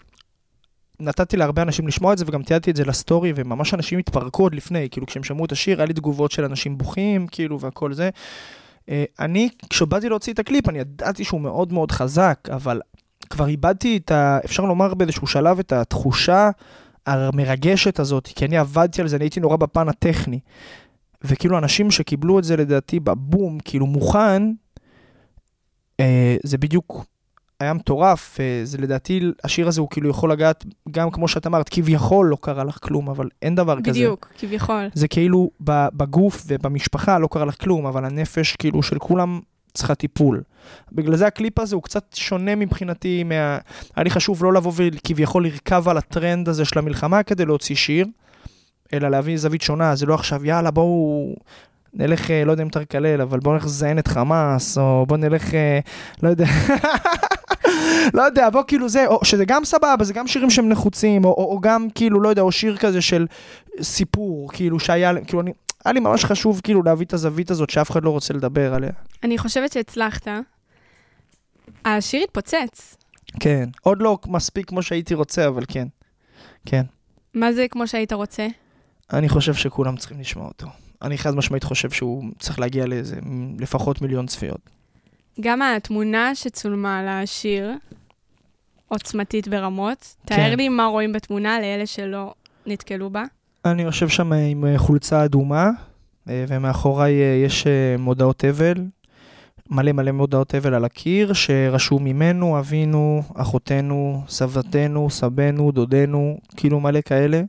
[1.01, 4.55] נתתי להרבה אנשים לשמוע את זה, וגם תיעדתי את זה לסטורי, וממש אנשים התפרקו עוד
[4.55, 8.09] לפני, כאילו, כשהם שמעו את השיר, היה לי תגובות של אנשים בוכים, כאילו, והכל זה.
[8.89, 12.81] אה, אני, כשבאתי להוציא את הקליפ, אני ידעתי שהוא מאוד מאוד חזק, אבל
[13.29, 14.39] כבר איבדתי את ה...
[14.45, 16.49] אפשר לומר באיזשהו שלב את התחושה
[17.05, 20.39] המרגשת הזאת, כי אני עבדתי על זה, אני הייתי נורא בפן הטכני.
[21.23, 24.43] וכאילו אנשים שקיבלו את זה לדעתי בבום, כאילו מוכן,
[25.99, 27.05] אה, זה בדיוק
[27.61, 31.69] היה מטורף, אה, זה לדעתי, השיר הזה הוא כאילו יכול לגעת, גם כמו שאת אמרת,
[31.69, 33.91] כביכול לא קרה לך כלום, אבל אין דבר כזה.
[33.91, 34.89] בדיוק, כביכול.
[34.93, 35.51] זה כאילו
[35.93, 39.39] בגוף ובמשפחה לא קרה לך כלום, אבל הנפש כאילו של כולם
[39.73, 40.41] צריכה טיפול.
[40.91, 43.57] בגלל זה הקליפ הזה הוא קצת שונה מבחינתי מה...
[43.95, 48.07] היה לי חשוב לא לבוא וכביכול לרכב על הטרנד הזה של המלחמה כדי להוציא שיר,
[48.93, 51.35] אלא להביא זווית שונה, זה לא עכשיו יאללה בואו...
[51.93, 55.19] נלך, אה, לא יודע אם אתה מקלל, אבל בואו נלך לזיין את חמאס, או בואו
[55.19, 55.79] נלך, אה,
[56.23, 56.45] לא יודע,
[58.13, 61.29] לא יודע, בוא כאילו זה, או שזה גם סבבה, זה גם שירים שהם נחוצים, או,
[61.29, 63.27] או, או גם כאילו, לא יודע, או שיר כזה של
[63.81, 65.51] סיפור, כאילו שהיה, כאילו אני,
[65.85, 68.91] היה לי ממש חשוב כאילו להביא את הזווית הזאת שאף אחד לא רוצה לדבר עליה.
[69.23, 70.27] אני חושבת שהצלחת.
[71.85, 72.97] השיר התפוצץ.
[73.39, 75.87] כן, עוד לא מספיק כמו שהייתי רוצה, אבל כן,
[76.65, 76.83] כן.
[77.33, 78.47] מה זה כמו שהיית רוצה?
[79.13, 80.67] אני חושב שכולם צריכים לשמוע אותו.
[81.01, 83.15] אני חד משמעית חושב שהוא צריך להגיע לאיזה
[83.59, 84.69] לפחות מיליון צפיות.
[85.39, 87.71] גם התמונה שצולמה על השיר,
[88.87, 90.15] עוצמתית ברמות.
[90.25, 90.35] כן.
[90.35, 92.33] תאר לי מה רואים בתמונה לאלה שלא
[92.65, 93.23] נתקלו בה.
[93.65, 95.69] אני יושב שם עם אה, חולצה אדומה,
[96.29, 97.67] אה, ומאחוריי אה, יש
[97.99, 98.73] מודעות אבל,
[99.69, 107.01] מלא מלא מודעות אבל על הקיר, שרשום ממנו, אבינו, אחותנו, סבתנו, סבנו, דודנו, כאילו מלא
[107.01, 107.41] כאלה,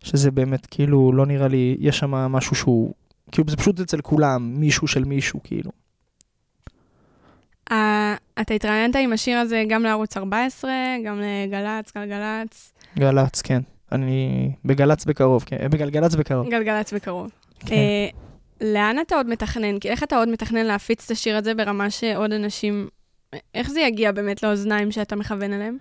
[0.00, 2.94] שזה באמת כאילו לא נראה לי, יש שם משהו שהוא,
[3.32, 5.70] כאילו זה פשוט אצל כולם, מישהו של מישהו, כאילו.
[7.70, 10.70] אה, אתה התראיינת עם השיר הזה גם לערוץ 14,
[11.04, 13.62] גם לגל"צ, גלגלצ, גל"צ, כן.
[13.92, 16.48] אני בגל"צ בקרוב, כן, בגלגלצ בקרוב.
[16.50, 17.30] גלגלצ בקרוב.
[17.66, 17.74] כן.
[17.74, 18.08] אה,
[18.60, 19.78] לאן אתה עוד מתכנן?
[19.78, 22.88] כי איך אתה עוד מתכנן להפיץ את השיר הזה ברמה שעוד אנשים...
[23.54, 25.78] איך זה יגיע באמת לאוזניים שאתה מכוון אליהם?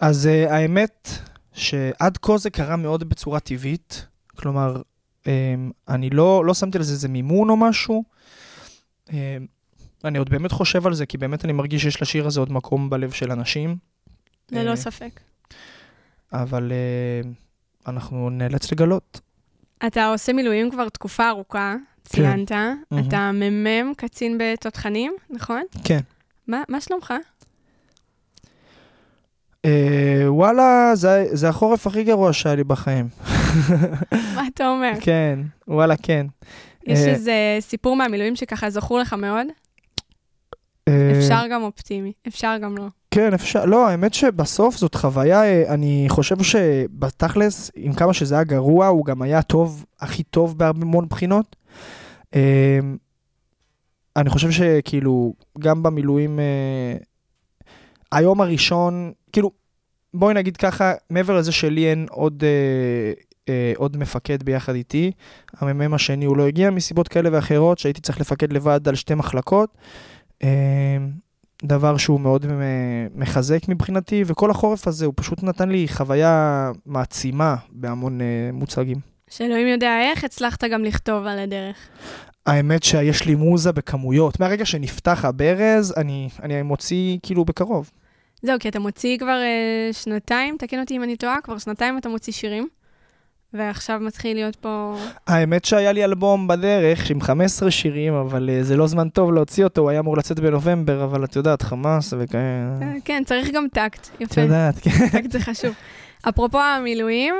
[0.00, 1.08] אז uh, האמת
[1.52, 4.06] שעד כה זה קרה מאוד בצורה טבעית,
[4.36, 4.82] כלומר,
[5.22, 5.26] um,
[5.88, 8.04] אני לא, לא שמתי לזה איזה מימון או משהו.
[9.08, 9.12] Um,
[10.04, 12.90] אני עוד באמת חושב על זה, כי באמת אני מרגיש שיש לשיר הזה עוד מקום
[12.90, 13.76] בלב של אנשים.
[14.52, 15.20] ללא אה, ספק.
[16.32, 17.26] אבל uh,
[17.88, 19.20] אנחנו נאלץ לגלות.
[19.86, 22.52] אתה עושה מילואים כבר תקופה ארוכה, ציינת.
[22.52, 23.08] מהמם.
[23.08, 25.62] אתה מ"מ, קצין בתותחנים, נכון?
[25.84, 26.00] כן.
[26.48, 27.14] מה מה שלומך?
[29.66, 29.68] Uh,
[30.26, 33.08] וואלה, זה, זה החורף הכי גרוע שהיה לי בחיים.
[34.36, 34.92] מה אתה אומר?
[35.00, 36.26] כן, וואלה, כן.
[36.86, 39.46] יש אה, איזה סיפור מהמילואים שככה זכור לך מאוד?
[40.88, 42.86] אה, אפשר גם אופטימי, אפשר גם לא.
[43.10, 48.44] כן, אפשר, לא, האמת שבסוף זאת חוויה, אה, אני חושב שבתכלס, עם כמה שזה היה
[48.44, 51.56] גרוע, הוא גם היה טוב, הכי טוב מאוד בחינות.
[52.34, 52.78] אה,
[54.16, 56.38] אני חושב שכאילו, גם במילואים,
[58.12, 59.50] היום הראשון, כאילו,
[60.14, 63.12] בואי נגיד ככה, מעבר לזה שלי אין עוד, אה,
[63.48, 65.12] אה, עוד מפקד ביחד איתי,
[65.56, 69.76] המ"מ השני הוא לא הגיע מסיבות כאלה ואחרות, שהייתי צריך לפקד לבד על שתי מחלקות.
[70.42, 70.96] אה,
[71.62, 72.46] דבר שהוא מאוד
[73.14, 78.96] מחזק מבחינתי, וכל החורף הזה הוא פשוט נתן לי חוויה מעצימה בהמון אה, מוצגים.
[79.30, 81.76] שאלוהים יודע איך, הצלחת גם לכתוב על הדרך.
[82.46, 84.40] האמת שיש לי מוזה בכמויות.
[84.40, 87.90] מהרגע שנפתח הברז, אני, אני מוציא כאילו בקרוב.
[88.42, 92.08] זהו, כי אתה מוציא כבר אה, שנתיים, תקן אותי אם אני טועה, כבר שנתיים אתה
[92.08, 92.68] מוציא שירים,
[93.54, 94.96] ועכשיו מתחיל להיות פה...
[95.26, 99.64] האמת שהיה לי אלבום בדרך עם 15 שירים, אבל אה, זה לא זמן טוב להוציא
[99.64, 102.42] אותו, הוא היה אמור לצאת בנובמבר, אבל את יודעת, חמאס וכאלה.
[102.82, 104.40] אה, כן, צריך גם טקט, את יפה.
[104.40, 105.08] יודעת, כן.
[105.12, 105.74] טקט זה חשוב.
[106.28, 107.34] אפרופו המילואים,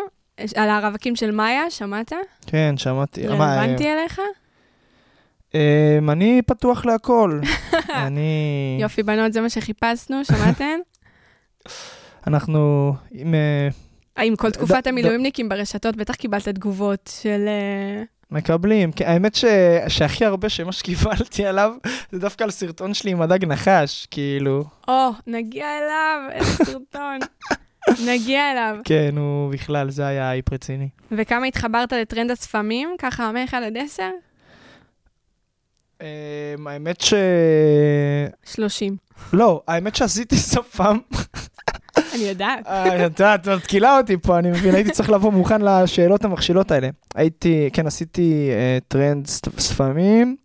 [0.56, 2.12] על הרווקים של מאיה, שמעת?
[2.46, 3.26] כן, שמעתי.
[3.26, 4.20] מה, אה, רלוונטי אליך?
[5.54, 7.40] אה, אני פתוח להכל.
[8.06, 8.78] אני...
[8.80, 10.78] יופי, בנות, זה מה שחיפשנו, שמעתן?
[12.26, 13.34] אנחנו עם...
[14.18, 17.44] עם כל תקופת המילואימניקים ברשתות, בטח קיבלת תגובות של...
[17.48, 18.92] אה, מקבלים.
[18.92, 19.44] כן, האמת ש...
[19.88, 21.72] שהכי הרבה שמה שקיבלתי עליו,
[22.12, 24.64] זה דווקא על סרטון שלי עם הדג נחש, כאילו.
[24.88, 27.18] או, נגיע אליו, איזה סרטון.
[28.12, 28.76] נגיע אליו.
[28.84, 30.88] כן, הוא בכלל, זה היה אייפ רציני.
[31.12, 32.94] וכמה התחברת לטרנד הספמים?
[32.98, 34.02] ככה מ-1 עד 10?
[36.02, 37.14] אה, האמת ש...
[38.44, 38.96] 30.
[39.32, 40.98] לא, האמת שעשיתי שפם.
[42.14, 42.66] אני יודעת.
[42.66, 46.70] אה, את יודעת, את מתקילה אותי פה, אני מבין, הייתי צריך לבוא מוכן לשאלות המכשילות
[46.70, 46.88] האלה.
[47.14, 50.36] הייתי, כן, עשיתי אה, טרנד שפמים,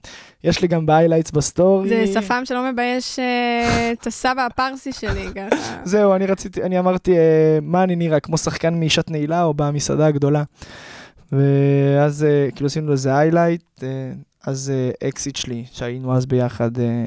[0.43, 1.89] יש לי גם ב highlights בסטורי.
[1.89, 5.75] זה שפם שלא מבייש אה, את הסבא הפרסי שלי, ככה.
[5.83, 10.05] זהו, אני רציתי, אני אמרתי, אה, מה אני נראה, כמו שחקן מאישת נעילה או במסעדה
[10.07, 10.43] הגדולה.
[11.31, 13.87] ואז אה, כאילו עשינו לזה highlight, אה,
[14.45, 17.05] אז אה, אקסית שלי, שהיינו אז ביחד, אה,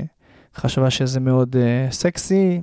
[0.56, 2.60] חשבה שזה מאוד אה, סקסי,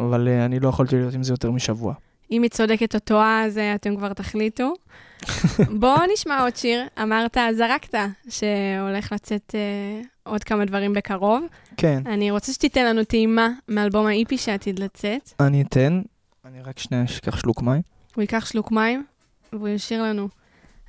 [0.00, 1.94] אבל אה, אני לא יכולתי להיות עם זה יותר משבוע.
[2.30, 4.74] אם היא צודקת או טועה, אז אתם כבר תחליטו.
[5.80, 6.82] בואו נשמע עוד שיר.
[7.02, 11.44] אמרת, זרקת, שהולך לצאת אה, עוד כמה דברים בקרוב.
[11.76, 15.32] כן, אני רוצה שתיתן לנו טעימה מאלבום ה EP שעתיד לצאת.
[15.40, 16.02] אני אתן,
[16.44, 17.82] אני רק שנייה אשכח שלוק מים.
[18.14, 19.04] הוא ייקח שלוק מים,
[19.52, 20.28] והוא ישיר לנו.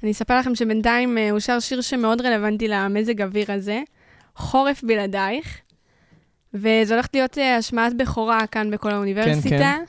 [0.04, 3.82] אני אספר לכם שבינתיים אה, הוא שר שיר שמאוד רלוונטי למזג אוויר הזה,
[4.36, 5.58] חורף בלעדייך,
[6.54, 9.50] וזה הולך להיות אה, השמעת בכורה כאן בכל האוניברסיטה.
[9.50, 9.84] כן.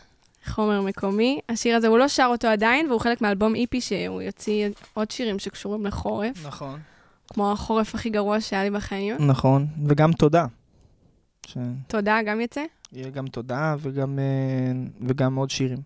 [0.46, 1.40] חומר מקומי.
[1.48, 5.38] השיר הזה, הוא לא שר אותו עדיין, והוא חלק מאלבום איפי שהוא יוציא עוד שירים
[5.38, 6.80] שקשורים לחורף, נכון.
[7.28, 9.16] כמו החורף הכי גרוע שהיה לי בחיים.
[9.26, 10.46] נכון, וגם תודה.
[11.46, 12.60] ש- תודה, גם יצא?
[12.92, 14.72] יהיה גם תודה וגם, אה,
[15.08, 15.78] וגם עוד שירים.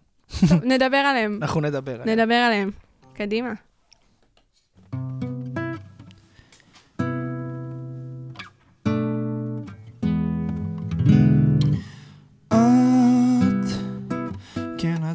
[0.49, 1.39] טוב, נדבר עליהם.
[1.43, 2.19] אנחנו נדבר עליהם.
[2.19, 2.71] נדבר עליהם.
[3.15, 3.53] קדימה.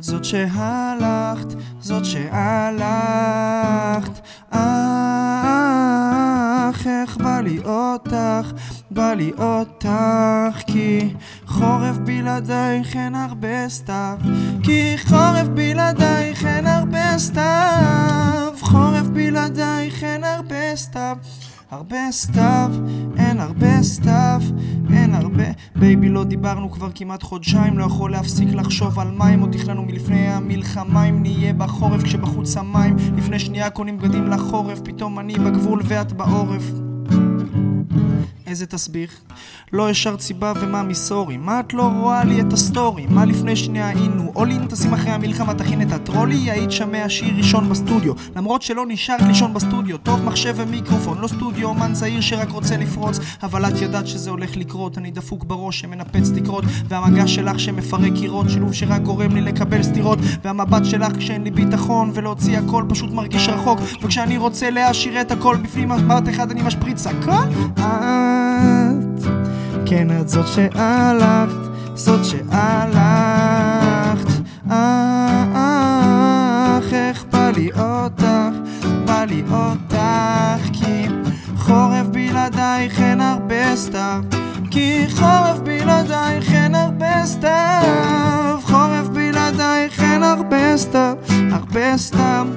[0.02, 2.82] את זאת שהלכת, זאת שהלכת,
[4.50, 4.62] אך
[6.88, 8.52] איך בא לי אותך,
[8.92, 9.90] בא לי אותך,
[10.68, 11.14] כי
[11.46, 14.18] חורף בלעדייך אין הרבה סתיו,
[14.64, 21.18] כי חורף בלעדייך אין הרבה סתיו, חורף בלעדייך אין הרבה סתיו.
[21.71, 22.71] הרבה סתיו,
[23.17, 24.41] אין הרבה סתיו,
[24.93, 25.43] אין הרבה...
[25.76, 30.27] baby, לא דיברנו כבר כמעט חודשיים, לא יכול להפסיק לחשוב על מים, עוד תכננו מלפני
[30.27, 36.13] המלחמה, אם נהיה בחורף כשבחוץ המים, לפני שנייה קונים בגדים לחורף, פתאום אני בגבול ואת
[36.13, 36.71] בעורף.
[38.52, 39.22] איזה תסביך?
[39.74, 41.38] לא השארת סיבה ומה מסורי?
[41.38, 43.06] מה את לא רואה לי את הסטורי?
[43.10, 44.32] מה לפני שנייה היינו?
[44.36, 46.52] אולין תשים אחרי המלחמה תכין את הטרולי?
[46.52, 48.14] היית שומע שיר ראשון בסטודיו.
[48.36, 49.98] למרות שלא נשארת לישון בסטודיו.
[49.98, 53.20] טוב מחשב ומיקרופון לא סטודיו אומן צעיר שרק רוצה לפרוץ.
[53.44, 54.98] אבל את ידעת שזה הולך לקרות.
[54.98, 56.64] אני דפוק בראש שמנפץ תקרות.
[56.88, 58.50] והמגע שלך שמפרק קירות.
[58.50, 60.20] שילוב שרק גורם לי לקבל סטירות.
[60.44, 62.12] והמבט שלך כשאין לי ביטחון.
[62.14, 63.80] ולהוציא הכל פשוט מרגיש רחוק.
[64.02, 67.32] וכשאני רוצה להשאיר את הכל בפנים מבט אחד אני משפריץ הכל?
[67.78, 68.40] את
[69.91, 71.56] כן את זאת שהלכת,
[71.93, 72.51] זאת שהלכת.
[74.67, 74.73] אך
[76.93, 78.56] איך בא לי אותך,
[79.06, 79.97] בא לי אותך
[80.73, 81.08] כי
[81.56, 84.23] חורף בלעדייך אין הרבה סתיו.
[84.71, 88.60] כי חורף בלעדייך אין הרבה סתיו.
[88.62, 91.15] חורף בלעדייך אין הרבה סתיו
[91.51, 92.47] הרבה סתיו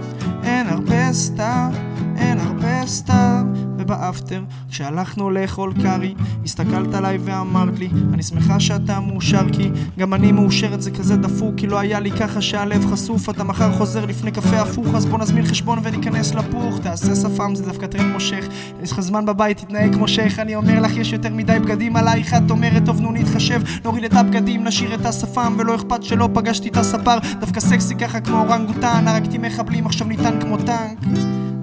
[0.45, 1.71] אין הרבה סתיו
[2.17, 9.47] אין הרבה סתיו ובאפטר, כשהלכנו לאכול קארי, הסתכלת עליי ואמרת לי, אני שמחה שאתה מאושר
[9.53, 13.45] כי גם אני מאושרת זה כזה דפוק, כי לא היה לי ככה שהלב חשוף, אתה
[13.45, 17.87] מחר חוזר לפני קפה הפוך, אז בוא נזמין חשבון וניכנס לפוך, תעשה שפם זה דווקא
[17.87, 18.45] טרנד מושך,
[18.83, 22.35] יש לך זמן בבית, תתנהג כמו שייח, אני אומר לך יש יותר מדי בגדים עלייך,
[22.35, 26.69] את אומרת טוב נו נתחשב, נוריד את הבגדים, נשאיר את השפם, ולא אכפת שלא פגשתי
[26.69, 30.99] את הספר, דווקא סקסי ככה כמו אורנגוטן, הרגתי מחבלים, עכשיו ניתן כמו טנק,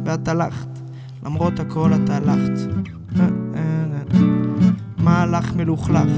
[0.05, 0.70] ואת הלכת.
[1.25, 2.59] למרות הכל את הלכת.
[4.97, 6.11] מהלך מלוכלך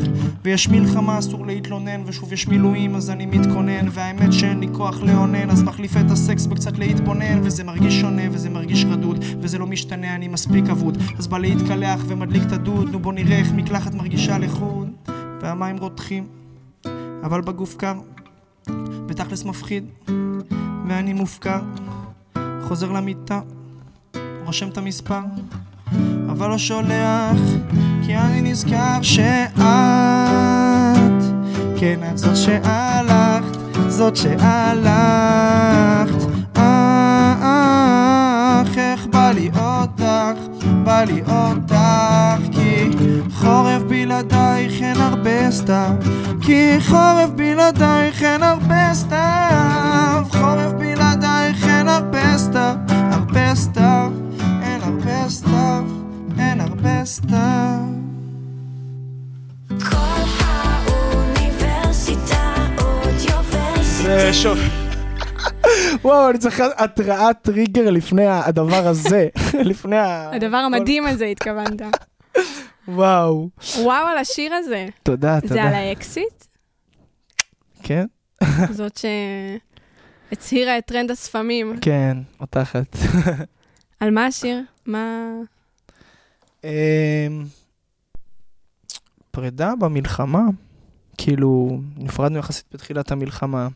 [0.43, 5.49] ויש מלחמה אסור להתלונן ושוב יש מילואים אז אני מתכונן והאמת שאין לי כוח לאונן
[5.49, 10.15] אז מחליף את הסקס בקצת להתבונן וזה מרגיש שונה וזה מרגיש רדוד וזה לא משתנה
[10.15, 14.37] אני מספיק אבוד אז בא להתקלח ומדליק את הדוד נו בוא נראה איך מקלחת מרגישה
[14.37, 14.89] לחוד
[15.41, 16.27] והמים רותחים
[17.23, 17.93] אבל בגוף קר,
[19.05, 19.85] בתכלס מפחיד,
[20.87, 21.61] ואני מופקר.
[22.61, 23.41] חוזר למיטה,
[24.53, 25.19] רושם את המספר,
[26.29, 27.37] אבל לא שולח,
[28.05, 29.63] כי אני נזכר שאת,
[31.77, 34.43] כן, את זאת שהלכת, זאת שהלכת.
[36.53, 36.61] אך,
[38.77, 40.39] איך בא לי אותך,
[40.83, 41.75] בא לי אותך,
[42.51, 42.89] כי
[43.31, 45.93] חורף בלעדייך אין הרבה סתיו,
[46.41, 54.22] כי חורף בלעדייך אין הרבה סתיו, חורף בלעדייך אין הרבה סתיו, הרבה הרבה
[55.29, 55.83] סתיו,
[56.39, 57.79] אין הרבה סתיו.
[59.69, 64.33] כל האוניברסיטה אודיוורסיטי.
[64.33, 64.57] שוב.
[66.01, 69.27] וואו, אני צריך התראת טריגר לפני הדבר הזה.
[69.71, 70.31] לפני ה...
[70.35, 71.81] הדבר המדהים הזה התכוונת.
[72.87, 73.49] וואו.
[73.77, 74.85] וואו על השיר הזה.
[75.03, 75.77] תודה, זה על תודה.
[75.77, 76.45] האקס איט?
[77.83, 78.05] כן?
[78.71, 78.99] זאת
[80.31, 81.77] שהתחילה את טרנד השפמים.
[81.81, 82.95] כן, אותך.
[83.99, 84.61] על מה השיר?
[84.85, 85.29] מה...
[86.63, 86.69] אמ,
[89.31, 90.41] פרידה במלחמה,
[91.17, 93.67] כאילו, נפרדנו יחסית בתחילת המלחמה.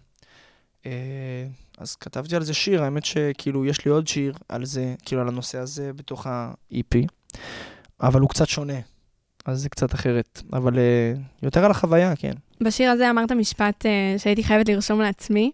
[0.85, 5.21] אה, אז כתבתי על זה שיר, האמת שכאילו יש לי עוד שיר על זה, כאילו
[5.21, 6.95] על הנושא הזה בתוך ה-EP,
[8.01, 8.79] אבל הוא קצת שונה,
[9.45, 12.33] אז זה קצת אחרת, אבל אה, יותר על החוויה, כן.
[12.61, 15.51] בשיר הזה אמרת משפט אה, שהייתי חייבת לרשום לעצמי.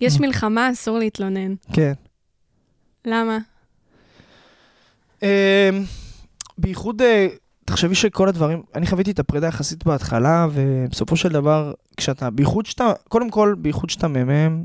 [0.00, 0.20] יש Mm.
[0.20, 1.54] מלחמה, אסור להתלונן.
[1.72, 1.92] כן.
[3.04, 3.38] למה?
[5.22, 5.28] אמ,
[6.58, 7.28] בייחוד, אה,
[7.64, 12.92] תחשבי שכל הדברים, אני חוויתי את הפרידה יחסית בהתחלה, ובסופו של דבר, כשאתה, בייחוד שאתה,
[13.08, 14.64] קודם כל, בייחוד שאתה מ"מ,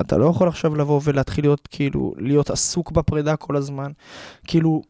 [0.00, 3.92] אתה לא יכול עכשיו לבוא ולהתחיל להיות, כאילו, להיות עסוק בפרידה כל הזמן.
[4.46, 4.82] כאילו,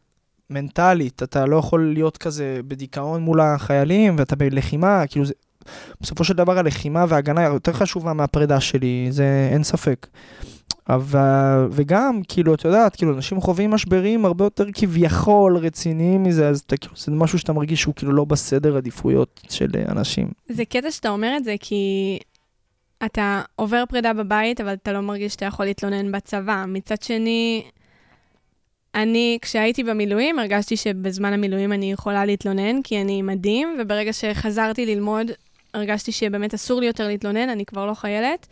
[0.49, 5.33] מנטלית, אתה לא יכול להיות כזה בדיכאון מול החיילים, ואתה בלחימה, כאילו זה...
[6.01, 10.07] בסופו של דבר הלחימה וההגנה יותר חשובה מהפרידה שלי, זה אין ספק.
[10.89, 16.59] אבל, וגם, כאילו, את יודעת, כאילו, אנשים חווים משברים הרבה יותר כביכול רציניים מזה, אז
[16.59, 20.27] אתה, כאילו, זה משהו שאתה מרגיש שהוא כאילו לא בסדר עדיפויות של אנשים.
[20.49, 22.19] זה קטע שאתה אומר את זה כי
[23.05, 26.65] אתה עובר פרידה בבית, אבל אתה לא מרגיש שאתה יכול להתלונן בצבא.
[26.67, 27.63] מצד שני,
[28.95, 35.31] אני, כשהייתי במילואים, הרגשתי שבזמן המילואים אני יכולה להתלונן, כי אני מדהים, וברגע שחזרתי ללמוד,
[35.73, 38.47] הרגשתי שבאמת אסור לי יותר להתלונן, אני כבר לא חיילת.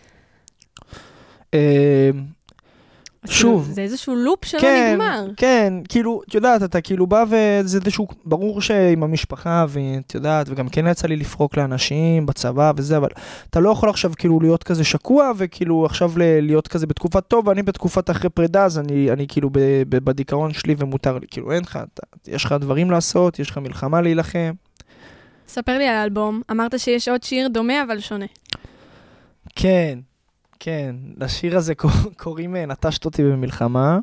[3.25, 3.69] אז שוב.
[3.71, 5.27] זה איזשהו לופ שלא כן, נגמר.
[5.37, 10.69] כן, כאילו, את יודעת, אתה כאילו בא וזה איזשהו, ברור שעם המשפחה, ואת יודעת, וגם
[10.69, 13.09] כן יצא לי לפרוק לאנשים בצבא וזה, אבל
[13.49, 17.63] אתה לא יכול עכשיו כאילו להיות כזה שקוע, וכאילו עכשיו להיות כזה בתקופת טוב, ואני
[17.63, 21.61] בתקופת אחרי פרידה, אז אני, אני כאילו ב, ב, בדיכאון שלי ומותר לי, כאילו אין
[21.61, 24.51] לך, אתה, יש לך דברים לעשות, יש לך מלחמה להילחם.
[25.47, 28.25] ספר לי על האלבום, אמרת שיש עוד שיר דומה אבל שונה.
[29.55, 29.99] כן,
[30.65, 33.99] כן, לשיר הזה קור- קוראים אה, נטשת אותי במלחמה.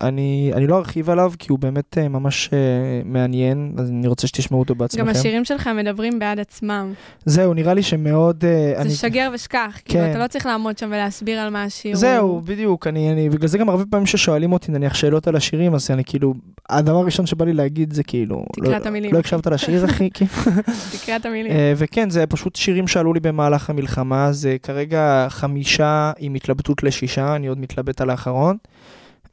[0.00, 2.58] אני, אני לא ארחיב עליו, כי הוא באמת אה, ממש אה,
[3.04, 5.04] מעניין, אז אני רוצה שתשמעו אותו בעצמכם.
[5.04, 6.92] גם השירים שלך מדברים בעד עצמם.
[7.24, 8.44] זהו, נראה לי שמאוד...
[8.44, 8.90] אה, זה אני...
[8.90, 10.10] שגר ושכח, כאילו, כן.
[10.10, 11.96] אתה לא צריך לעמוד שם ולהסביר על מה השיר.
[11.96, 15.74] זהו, בדיוק, אני, אני, בגלל זה גם הרבה פעמים ששואלים אותי, נניח, שאלות על השירים,
[15.74, 16.34] אז אני כאילו,
[16.70, 18.44] הדבר הראשון שבא לי להגיד זה כאילו...
[18.52, 19.18] תקרא לא, את המילים, לא.
[19.18, 20.08] הקשבת לשיר, אחי?
[20.14, 20.24] כי-
[21.02, 21.52] תקרא את המילים.
[21.52, 27.36] אה, וכן, זה פשוט שירים שעלו לי במהלך המלחמה, זה כרגע חמישה עם התלבטות לשישה,
[27.36, 28.56] אני עוד מתלבט על האחרון.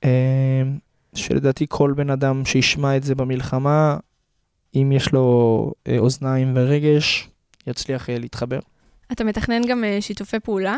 [0.03, 0.61] אה,
[1.13, 3.97] שלדעתי כל בן אדם שישמע את זה במלחמה,
[4.75, 7.29] אם יש לו אה, אוזניים ורגש,
[7.67, 8.59] יצליח אה, להתחבר.
[9.11, 10.77] אתה מתכנן גם אה, שיתופי פעולה?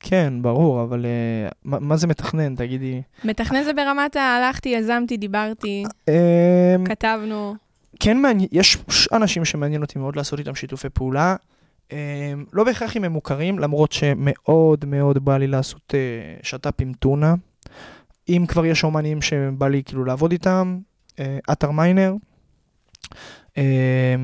[0.00, 3.02] כן, ברור, אבל אה, מה, מה זה מתכנן, תגידי?
[3.24, 4.16] מתכנן זה ברמת.
[4.16, 7.54] הלכתי, יזמתי, דיברתי, אה, כתבנו.
[8.00, 8.78] כן מעניין, יש
[9.12, 11.36] אנשים שמעניין אותי מאוד לעשות איתם שיתופי פעולה.
[11.92, 16.00] אה, לא בהכרח אם הם מוכרים, למרות שמאוד מאוד בא לי לעשות אה,
[16.42, 17.34] שת"פ עם טונה.
[18.28, 20.78] אם כבר יש אומנים שבא לי כאילו לעבוד איתם,
[21.18, 22.14] אה, עטר מיינר.
[23.58, 24.14] אה,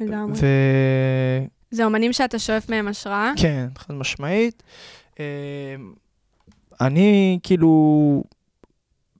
[0.00, 0.32] לגמרי.
[0.40, 0.46] ו...
[1.70, 3.32] זה אומנים שאתה שואף מהם השראה?
[3.36, 4.62] כן, חד משמעית.
[5.20, 5.24] אה,
[6.80, 8.22] אני כאילו,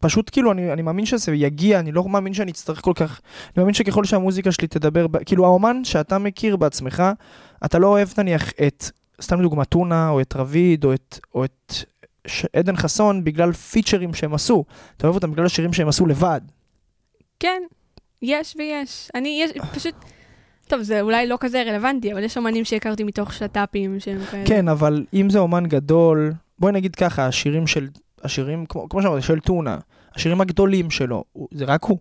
[0.00, 3.52] פשוט כאילו, אני, אני מאמין שזה יגיע, אני לא מאמין שאני אצטרך כל כך, אני
[3.56, 7.02] מאמין שככל שהמוזיקה שלי תדבר, כאילו האומן שאתה מכיר בעצמך,
[7.64, 8.90] אתה לא אוהב נניח את,
[9.22, 11.74] סתם לדוגמה, טונה, או את רביד, או את, או את
[12.52, 14.64] עדן חסון, בגלל פיצ'רים שהם עשו.
[14.96, 16.40] אתה אוהב אותם בגלל השירים שהם עשו לבד.
[17.40, 17.62] כן,
[18.22, 19.10] יש ויש.
[19.14, 19.94] אני, יש, פשוט...
[20.68, 24.46] טוב, זה אולי לא כזה רלוונטי, אבל יש אומנים שהכרתי מתוך שת"פים שהם כאלה.
[24.46, 27.88] כן, אבל אם זה אומן גדול, בואי נגיד ככה, השירים של,
[28.22, 29.78] השירים, כמו, כמו שאמרתי, של טונה,
[30.14, 31.98] השירים הגדולים שלו, זה רק הוא.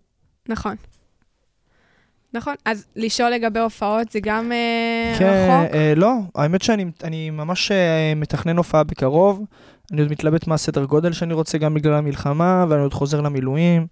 [0.49, 0.75] נכון.
[2.33, 2.55] נכון.
[2.65, 5.75] אז לשאול לגבי הופעות זה גם אה, כן, רחוק?
[5.75, 9.43] אה, לא, האמת שאני אני ממש אה, מתכנן הופעה בקרוב.
[9.91, 13.87] אני עוד מתלבט מה הסדר גודל שאני רוצה, גם בגלל המלחמה, ואני עוד חוזר למילואים.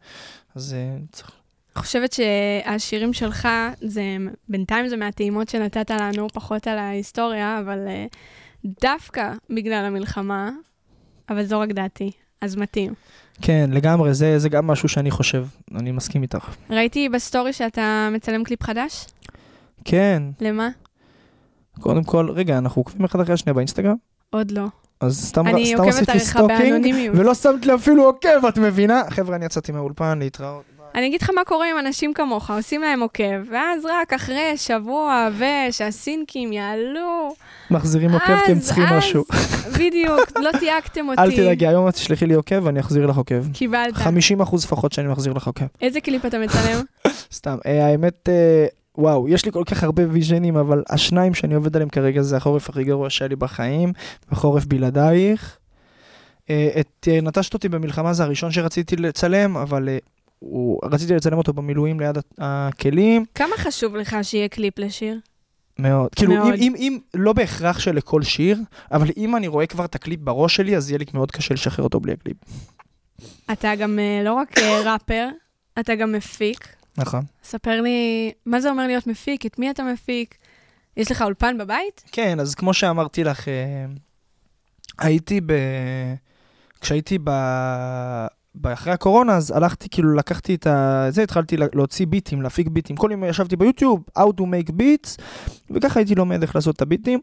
[0.56, 1.32] אז אה, צריך...
[1.76, 3.48] אני חושבת שהשירים שלך,
[3.82, 4.02] זה,
[4.50, 8.06] בינתיים זה מהטעימות שנתת לנו, פחות על ההיסטוריה, אבל אה,
[8.82, 10.52] דווקא בגלל המלחמה,
[11.30, 12.94] אבל זו רק דעתי, אז מתאים.
[13.42, 16.56] כן, לגמרי, זה, זה גם משהו שאני חושב, אני מסכים איתך.
[16.70, 19.06] ראיתי בסטורי שאתה מצלם קליפ חדש?
[19.86, 20.70] כן, למה?
[21.80, 23.96] קודם כל, רגע, אנחנו עוקבים אחד אחרי השנייה באינסטגרם?
[24.30, 24.66] עוד לא.
[25.04, 26.88] אז סתם, אני סתם עשיתי עליך סטוקינג.
[27.13, 29.02] ולא שמת לי אפילו עוקב, את מבינה?
[29.10, 30.63] חבר'ה, אני יצאתי מהאולפן להתראות.
[30.96, 35.30] אני אגיד לך מה קורה עם אנשים כמוך, עושים להם עוקב, ואז רק אחרי שבוע
[35.70, 37.34] וכשהסניקים יעלו,
[37.72, 39.24] מחזירים עוקב כי הם צריכים אז- משהו.
[39.80, 41.22] בדיוק, לא תייגתם אותי.
[41.22, 43.52] אל תדאגי, היום את תשלחי לי עוקב ואני אחזיר לך עוקב.
[43.54, 43.94] קיבלת.
[43.94, 45.66] 50 אחוז לפחות שאני מחזיר לך עוקב.
[45.82, 46.82] איזה קליפ אתה מצלם?
[47.34, 48.66] סתם, אה, האמת, אה,
[48.98, 52.38] וואו, יש לי כל כך הרבה vision ים, אבל השניים שאני עובד עליהם כרגע זה
[52.38, 53.94] החורף הכי גרוע שהיה לי בחיים,
[54.32, 55.58] וחורף בלעדייך.
[56.50, 59.98] אה, את אה, נטשת אותי במלחמה זה הראשון שרציתי לצלם, אבל אה,
[60.40, 65.20] הוא, רציתי לצלם אותו במילואים ליד הכלים, כמה חשוב לך שיהיה קליפ לשיר?
[65.80, 66.10] מאוד.
[66.16, 66.54] כאילו, מאוד.
[66.54, 68.58] אם, אם, אם, לא בהכרח שלכל שיר,
[68.92, 71.84] אבל אם אני רואה כבר את הקליפ בראש שלי, אז יהיה לי מאוד קשה לשחרר
[71.84, 72.38] אותו בלי הקליפ.
[73.52, 75.28] אתה גם לא רק ראפר,
[75.80, 76.83] אתה גם מפיק.
[76.98, 77.22] נכון.
[77.44, 79.46] ספר לי, מה זה אומר להיות מפיק?
[79.46, 80.36] את מי אתה מפיק?
[80.98, 82.04] יש לך אולפן בבית?
[82.12, 83.86] כן, אז כמו שאמרתי לך, אה,
[85.00, 85.54] הייתי ב...
[86.82, 87.30] כשהייתי ב...
[88.64, 91.06] אחרי הקורונה, אז הלכתי, כאילו, לקחתי את ה...
[91.10, 92.96] זה, התחלתי לה- להוציא ביטים, להפיק ביטים.
[92.96, 95.22] כל יום ישבתי ביוטיוב, How to make beats,
[95.72, 97.20] וככה הייתי לומד איך לעשות את הביטים.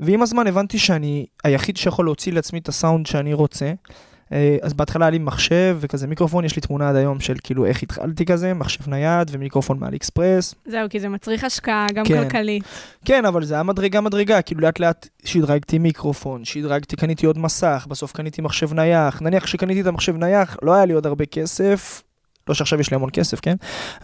[0.00, 3.72] ועם הזמן הבנתי שאני היחיד שיכול להוציא לעצמי את הסאונד שאני רוצה.
[4.32, 7.66] אה, אז בהתחלה היה לי מחשב וכזה מיקרופון, יש לי תמונה עד היום של כאילו
[7.66, 10.54] איך התחלתי כזה, מחשב נייד ומיקרופון מאלי אקספרס.
[10.66, 12.22] זהו, כי זה מצריך השקעה, גם כן.
[12.22, 12.64] כלכלית.
[13.04, 17.86] כן, אבל זה היה מדרגה מדרגה, כאילו לאט לאט שדרגתי מיקרופון, שדרגתי, קניתי עוד מסך,
[17.88, 19.22] בסוף קניתי מחשב נייח.
[19.22, 22.02] נניח שקניתי את המחשב נייח, לא היה לי עוד הרבה כסף,
[22.48, 23.54] לא שעכשיו יש לי המון כסף, כן?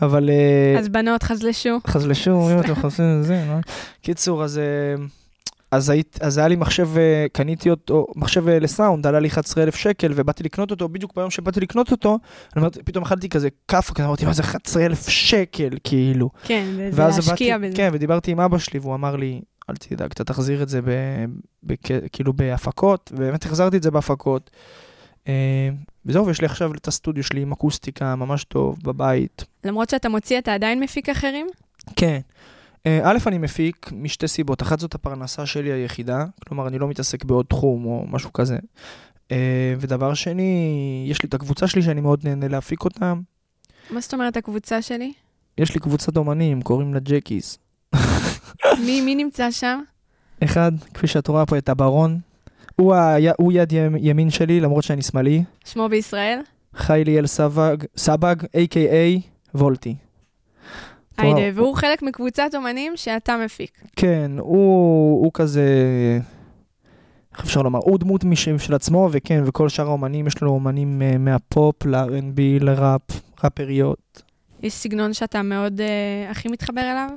[0.02, 0.30] אבל...
[0.30, 1.78] אה, אז בנות חזלשו.
[1.86, 3.60] חזלשו, אם אתם חוזרים לזה, נו.
[4.02, 4.60] קיצור, אז...
[5.70, 9.74] אז, היית, אז היה לי מחשב, אה, קניתי אותו, מחשב אה, לסאונד, עלה לי 11,000
[9.74, 12.18] שקל, ובאתי לקנות אותו, בדיוק ביום שבאתי לקנות אותו,
[12.57, 16.31] אני אומר, פתאום אכלתי כזה כאפה, כזה אמרתי, מה זה 11,000 שקל, כאילו.
[16.44, 17.76] כן, וזה להשקיע באתי, בזה.
[17.76, 20.90] כן, ודיברתי עם אבא שלי, והוא אמר לי, אל תדאג, אתה תחזיר את זה ב,
[21.66, 21.74] ב,
[22.12, 24.50] כאילו בהפקות, ובאמת החזרתי את זה בהפקות.
[25.28, 25.68] אה,
[26.07, 29.44] וזהו, ויש לי עכשיו את הסטודיו שלי עם אקוסטיקה ממש טוב, בבית.
[29.64, 31.46] למרות שאתה מוציא, אתה עדיין מפיק אחרים?
[31.96, 32.20] כן.
[32.88, 34.62] אה, א', אני מפיק משתי סיבות.
[34.62, 38.57] אחת זאת הפרנסה שלי היחידה, כלומר, אני לא מתעסק בעוד תחום או משהו כזה.
[39.33, 40.53] אה, ודבר שני,
[41.11, 43.20] יש לי את הקבוצה שלי שאני מאוד נהנה להפיק אותם.
[43.90, 45.12] מה זאת אומרת הקבוצה שלי?
[45.59, 47.59] יש לי קבוצת אומנים, קוראים לה ג'קיז.
[48.87, 49.81] מי מי נמצא שם?
[50.44, 52.18] אחד, כפי שאת רואה פה, את הברון.
[52.77, 53.16] הוא, ה...
[53.38, 55.44] הוא יד ימ- ימין שלי, למרות שאני שמאלי.
[55.64, 56.40] שמו בישראל?
[56.77, 59.20] חי ליאל סבג, סבג, a.k.a.
[59.55, 59.94] וולטי.
[61.18, 61.40] היידה.
[61.54, 63.83] והוא חלק מקבוצת אומנים שאתה מפיק.
[63.96, 65.64] כן, הוא, הוא כזה,
[67.37, 68.24] איך אפשר לומר, הוא דמות
[68.59, 73.00] של עצמו, וכן, וכל שאר האומנים, יש לנו אומנים אה, מהפופ ל-R&B, לראפ,
[73.44, 74.22] ראפריות.
[74.62, 77.11] יש סגנון שאתה מאוד אה, הכי מתחבר אליו?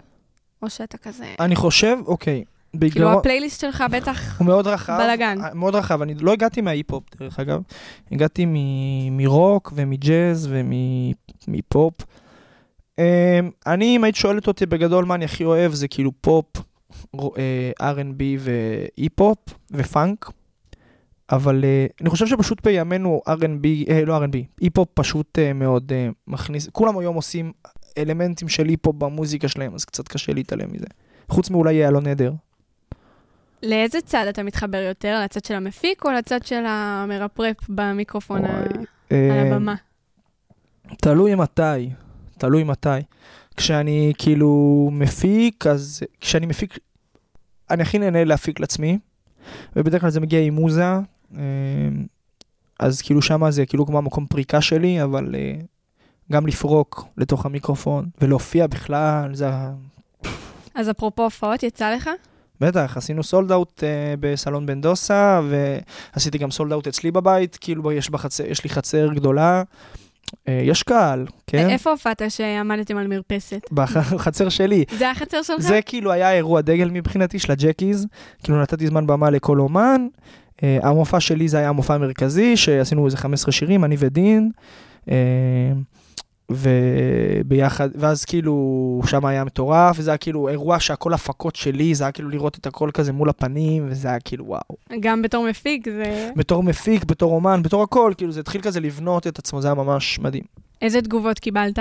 [0.62, 1.26] או שאתה כזה...
[1.40, 4.40] אני חושב, אוקיי, כאילו בעיקרון, הפלייליסט שלך בטח...
[4.40, 4.98] הוא מאוד רחב.
[5.04, 5.38] בלאגן.
[5.44, 7.62] אה, מאוד רחב, אני לא הגעתי מההיפ-הופ, דרך אגב.
[8.12, 10.50] הגעתי מ- מרוק ומג'אז
[11.48, 11.94] ומפופ.
[13.00, 16.46] אמ, אני, אם היית שואלת אותי בגדול מה אני הכי אוהב, זה כאילו פופ,
[17.16, 19.38] אה, R&B והיפ-הופ
[19.72, 20.32] ופאנק.
[21.32, 25.92] אבל אה, אני חושב שפשוט בימינו R&B, אה, לא R&B, היפ-הופ פשוט מאוד
[26.28, 27.52] מכניס, כולם היום עושים
[27.98, 30.86] אלמנטים של היפ-הופ במוזיקה שלהם, אז קצת קשה להתעלם מזה.
[31.30, 32.34] חוץ מאולי יעלון נדר.
[33.64, 35.22] לאיזה צד אתה מתחבר יותר?
[35.24, 38.68] לצד של המפיק או לצד של המרפרפ במיקרופון על
[39.12, 39.76] הבמה?
[41.02, 41.90] תלוי מתי,
[42.42, 42.90] תלוי מתי.
[43.58, 46.78] כשאני כאילו מפיק, אז כשאני מפיק,
[47.70, 49.00] אני הכי נהנה להפיק לעצמי,
[49.76, 50.84] ובדרך כלל זה מגיע עם מוזה,
[51.38, 51.42] אה,
[52.80, 55.54] אז כאילו שמה זה כאילו כמו המקום פריקה שלי, אבל אה,
[56.32, 59.50] גם לפרוק לתוך המיקרופון ולהופיע בכלל, זה
[60.76, 62.10] אז אפרופו הופעות, יצא לך?
[62.62, 63.84] בטח, עשינו sold out uh,
[64.20, 69.14] בסלון בן דוסה, ועשיתי גם sold out אצלי בבית, כאילו יש, בחצר, יש לי חצר
[69.14, 69.64] גדולה,
[70.48, 71.70] יש קהל, כן?
[71.70, 73.62] איפה הופעת שעמדתם על מרפסת?
[73.72, 74.86] בחצר שלי.
[74.98, 75.60] זה החצר שלך?
[75.60, 78.08] זה כאילו היה אירוע דגל מבחינתי של הג'קיז,
[78.44, 80.08] כאילו נתתי זמן במה לכל אומן.
[80.58, 84.52] Uh, המופע שלי זה היה המופע המרכזי, שעשינו איזה 15 שירים, אני ודין.
[86.56, 92.12] וביחד, ואז כאילו, שם היה מטורף, וזה היה כאילו אירוע שהכל הפקות שלי, זה היה
[92.12, 94.78] כאילו לראות את הכל כזה מול הפנים, וזה היה כאילו וואו.
[95.00, 96.30] גם בתור מפיק, זה...
[96.36, 99.76] בתור מפיק, בתור אומן, בתור הכל, כאילו זה התחיל כזה לבנות את עצמו, זה היה
[99.76, 100.44] ממש מדהים.
[100.82, 101.80] איזה תגובות קיבלת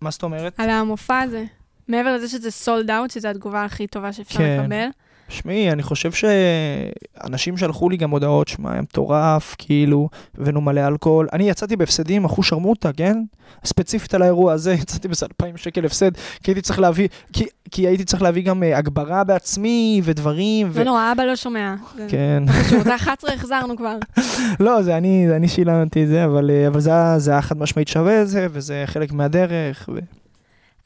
[0.00, 0.60] מה זאת אומרת?
[0.60, 1.44] על המופע הזה?
[1.88, 4.60] מעבר לזה שזה סולד אאוט, שזו התגובה הכי טובה שאפשר כן.
[4.60, 4.86] לקבל.
[5.32, 10.08] שמעי, אני חושב שאנשים שלחו לי גם הודעות, שמע, היה מטורף, כאילו,
[10.38, 11.28] הבאנו מלא אלכוהול.
[11.32, 13.16] אני יצאתי בהפסדים, אחו שרמוטה, כן?
[13.64, 16.10] ספציפית על האירוע הזה, יצאתי באיזה 2,000 שקל הפסד,
[16.42, 20.68] כי הייתי צריך להביא, כי, כי הייתי צריך להביא גם אה, הגברה בעצמי ודברים.
[20.72, 20.78] ו...
[20.78, 21.74] לא נורא, אבא לא שומע.
[22.08, 22.42] כן.
[22.64, 23.96] פשוט, ה-11 החזרנו כבר.
[24.60, 27.58] לא, זה אני, אני שילמתי את זה, אבל, אה, אבל זה, היה- זה היה חד
[27.58, 29.88] משמעית שווה את זה, וזה חלק מהדרך.
[29.94, 29.98] ו...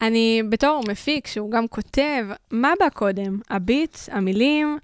[0.02, 3.38] אני, בתור מפיק, שהוא גם כותב, מה בא קודם?
[3.50, 4.78] הביט, המילים?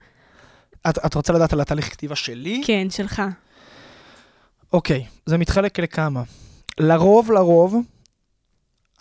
[0.91, 2.63] את, את רוצה לדעת על התהליך כתיבה שלי?
[2.65, 3.23] כן, שלך.
[4.73, 6.23] אוקיי, זה מתחלק לכמה.
[6.81, 7.77] לרוב, לרוב,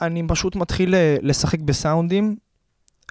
[0.01, 2.35] אני פשוט מתחיל אה, לשחק בסאונדים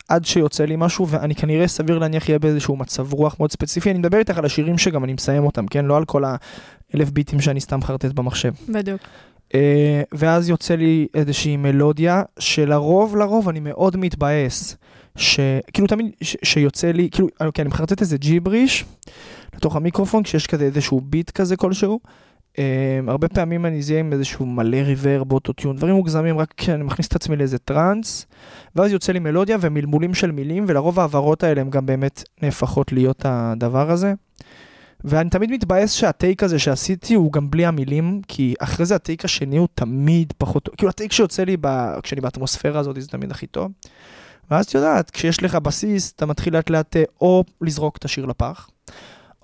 [0.08, 3.90] עד שיוצא לי משהו, ואני כנראה סביר להניח יהיה באיזשהו מצב רוח מאוד ספציפי.
[3.90, 5.84] אני מדבר איתך על השירים שגם אני מסיים אותם, כן?
[5.84, 8.52] לא על כל האלף ביטים שאני סתם חרטט במחשב.
[8.68, 9.00] בדוק.
[9.54, 14.76] אה, ואז יוצא לי איזושהי מלודיה, שלרוב, לרוב אני מאוד מתבאס.
[15.16, 18.84] שכאילו תמיד ש, שיוצא לי, כאילו, אוקיי, אני מחרטט איזה ג'יבריש
[19.54, 22.00] לתוך המיקרופון, כשיש כזה איזשהו ביט כזה כלשהו.
[22.50, 27.08] Um, הרבה פעמים אני אהיה עם איזשהו מלא ריברב, אוטוטיון, דברים מוגזמים, רק כשאני מכניס
[27.08, 28.26] את עצמי לאיזה טראנס,
[28.76, 33.22] ואז יוצא לי מלודיה ומלמולים של מילים, ולרוב ההעברות האלה הן גם באמת נהפכות להיות
[33.24, 34.14] הדבר הזה.
[35.04, 39.56] ואני תמיד מתבאס שהטייק הזה שעשיתי הוא גם בלי המילים, כי אחרי זה הטייק השני
[39.56, 40.74] הוא תמיד פחות טוב.
[40.76, 41.94] כאילו הטייק שיוצא לי ב...
[42.02, 43.72] כשאני באטמוספירה הזאת זה תמיד הכי טוב.
[44.50, 48.26] ואז את יודעת, כשיש לך בסיס, אתה מתחיל לאט לאט אה, או לזרוק את השיר
[48.26, 48.68] לפח,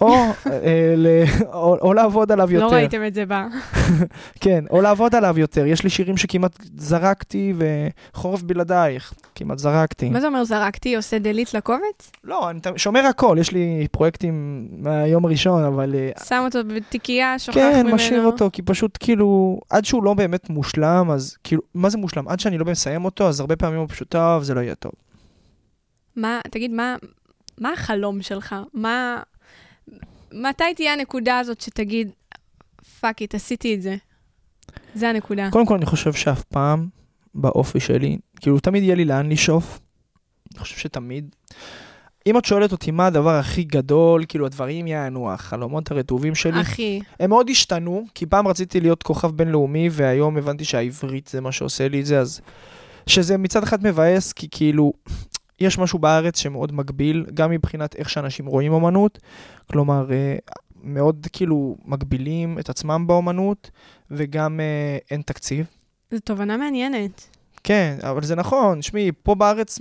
[0.01, 0.15] או,
[0.47, 1.07] אה, ל...
[1.53, 2.67] או, או לעבוד עליו יותר.
[2.67, 3.47] לא ראיתם את זה בא.
[4.41, 5.67] כן, או לעבוד עליו יותר.
[5.67, 10.11] יש לי שירים שכמעט זרקתי, וחורף בלעדייך, כמעט זרקתי.
[10.11, 10.97] מה זה אומר זרקתי?
[10.97, 12.13] עושה דליט לקובץ?
[12.25, 15.95] לא, אני שומר הכל, יש לי פרויקטים מהיום הראשון, אבל...
[15.95, 17.95] אה, שם אותו בתיקייה, שוכח כן, ממנו.
[17.95, 22.29] משאיר אותו, כי פשוט כאילו, עד שהוא לא באמת מושלם, אז כאילו, מה זה מושלם?
[22.29, 24.93] עד שאני לא מסיים אותו, אז הרבה פעמים הוא פשוט, טוב, זה לא יהיה טוב.
[26.17, 26.97] מה, תגיד, מה,
[27.59, 28.55] מה החלום שלך?
[28.75, 29.21] מה...
[30.37, 32.11] מתי תהיה הנקודה הזאת שתגיד,
[33.01, 33.97] fuck it, עשיתי את זה?
[34.95, 35.49] זה הנקודה.
[35.51, 36.89] קודם כל, אני חושב שאף פעם,
[37.35, 39.81] באופי שלי, כאילו, תמיד יהיה לי לאן לשאוף.
[40.53, 41.35] אני חושב שתמיד.
[42.27, 47.01] אם את שואלת אותי מה הדבר הכי גדול, כאילו, הדברים יעני, החלומות הרטובים שלי, אחי,
[47.21, 51.89] הם מאוד השתנו, כי פעם רציתי להיות כוכב בינלאומי, והיום הבנתי שהעברית זה מה שעושה
[51.89, 52.41] לי את זה, אז...
[53.09, 54.93] שזה מצד אחד מבאס, כי כאילו,
[55.61, 59.19] יש משהו בארץ שמאוד מגביל, גם מבחינת איך שאנשים רואים אומנות,
[59.71, 60.37] כלומר, אה,
[60.83, 63.71] מאוד כאילו מגבילים את עצמם באומנות,
[64.11, 65.67] וגם אה, אין תקציב.
[66.11, 67.37] זו תובנה מעניינת.
[67.67, 69.79] כן, אבל זה נכון, שמעי, פה בארץ,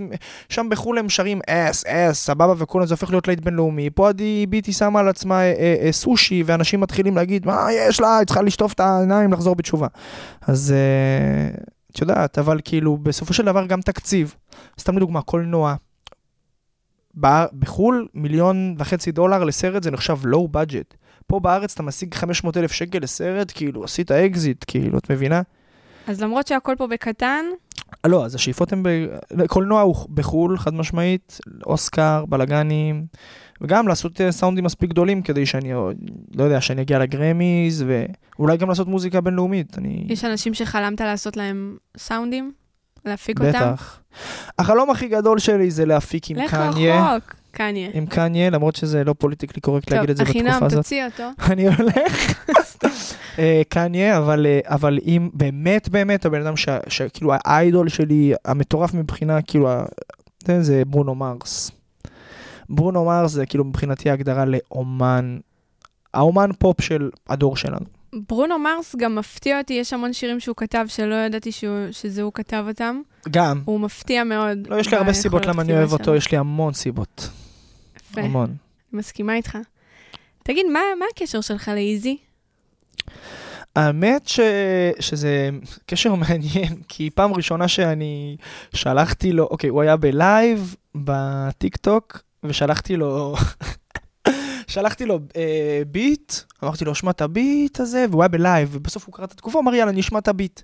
[0.50, 3.90] שם בחו"ל הם שרים אס, אס, סבבה וכולם, זה הופך להיות להיט בינלאומי.
[3.90, 8.02] פה עדי ביטי שמה על עצמה אה, אה, אה, סושי, ואנשים מתחילים להגיד, מה יש
[8.02, 9.88] לה, היא צריכה לשטוף את העיניים, לחזור בתשובה.
[10.42, 11.58] אז אה,
[11.96, 14.36] את יודעת, אבל כאילו, בסופו של דבר גם תקציב.
[14.80, 15.76] סתם לדוגמה, קולנוע.
[17.60, 20.94] בחו"ל, מיליון וחצי דולר לסרט זה נחשב low budget.
[21.28, 25.42] פה בארץ אתה משיג 500 אלף שקל לסרט, כאילו, עשית אקזיט, כאילו, את מבינה?
[26.08, 27.46] אז למרות שהכל פה בקטן,
[28.06, 28.90] אה, לא, אז השאיפות הן, ב...
[29.48, 33.06] קולנוע הוא בחו"ל, חד משמעית, אוסקר, בלאגנים,
[33.62, 35.74] וגם לעשות אה, סאונדים מספיק גדולים כדי שאני,
[36.36, 40.06] לא יודע, שאני אגיע לגרמיז, ואולי גם לעשות מוזיקה בינלאומית, אני...
[40.10, 42.52] יש אנשים שחלמת לעשות להם סאונדים?
[43.06, 43.50] להפיק אותם?
[43.50, 44.00] בטח.
[44.60, 47.12] החלום הכי גדול שלי זה להפיק עם לך קניה.
[47.12, 47.90] רחוק, קניה.
[47.94, 50.78] עם קניה, למרות שזה לא פוליטיקלי קורקט להגיד את זה טוב, בתקופה החינם, הזאת.
[50.78, 51.30] תוציא אותו.
[51.52, 52.50] אני הולך.
[53.40, 56.54] אה, קניה, אבל, אה, אבל אם באמת באמת הבן אדם
[56.90, 59.70] שכאילו האיידול שלי, המטורף מבחינה, כאילו,
[60.60, 61.72] זה- ברונו מרס.
[62.70, 65.38] ברונו מרס זה כאילו מבחינתי הגדרה לאומן,
[66.14, 67.86] האומן פופ של הדור שלנו.
[68.30, 72.32] ברונו מרס גם מפתיע אותי, יש המון שירים שהוא כתב שלא ידעתי שהוא, שזה הוא
[72.34, 73.02] כתב אותם.
[73.32, 73.62] גם.
[73.66, 74.68] הוא מפתיע מאוד.
[74.68, 76.16] לא, יש לי הרבה סיבות למה אני אוהב אותו.
[76.16, 77.30] יש לי המון סיבות.
[77.98, 78.56] יפה, המון.
[78.94, 79.58] מסכימה איתך.
[80.44, 82.18] תגיד, מה, מה הקשר שלך לאיזי?
[83.76, 84.40] האמת ש...
[85.00, 85.50] שזה
[85.86, 88.38] קשר מעניין, כי פעם ראשונה שאני
[88.74, 93.36] שלחתי לו, אוקיי, הוא היה בלייב בטיק טוק, ושלחתי לו,
[94.68, 99.14] שלחתי לו אה, ביט, אמרתי לו, שמע את הביט הזה, והוא היה בלייב, ובסוף הוא
[99.14, 100.62] קרא את התגובה, הוא אמר, יאללה, נשמע את הביט.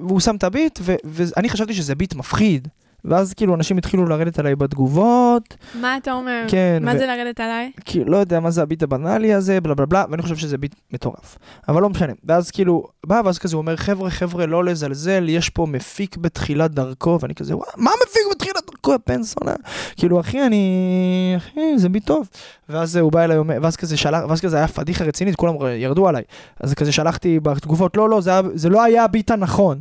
[0.00, 2.68] והוא שם את הביט, ו- ואני חשבתי שזה ביט מפחיד.
[3.04, 6.44] ואז כאילו אנשים התחילו לרדת עליי בתגובות, מה אתה אומר?
[6.48, 7.70] כן, מה ו- זה לרדת עליי?
[7.84, 10.74] כאילו, לא יודע מה זה הביט הבנאלי הזה, בלה בלה בלה, ואני חושב שזה ביט
[10.92, 11.38] מטורף.
[11.68, 12.12] אבל לא משנה.
[12.24, 16.70] ואז כאילו, בא, ואז כזה הוא אומר, חבר'ה, חבר'ה, לא לזלזל, יש פה מפיק בתחילת
[16.70, 19.54] דרכו, ואני כזה, וואי, מה מפיק בתחילת דרכו, בן סונה?
[19.96, 21.34] כאילו, אחי, אני...
[21.36, 22.28] אחי, זה ביט טוב.
[22.68, 26.22] ואז הוא בא אליי, ואז כזה שלח, ואז כזה היה פדיחה רצינית, כולם ירדו עליי.
[26.60, 29.80] אז כזה שלחתי בתגובות, לא, לא, זה, היה, זה לא היה הביט הנכון.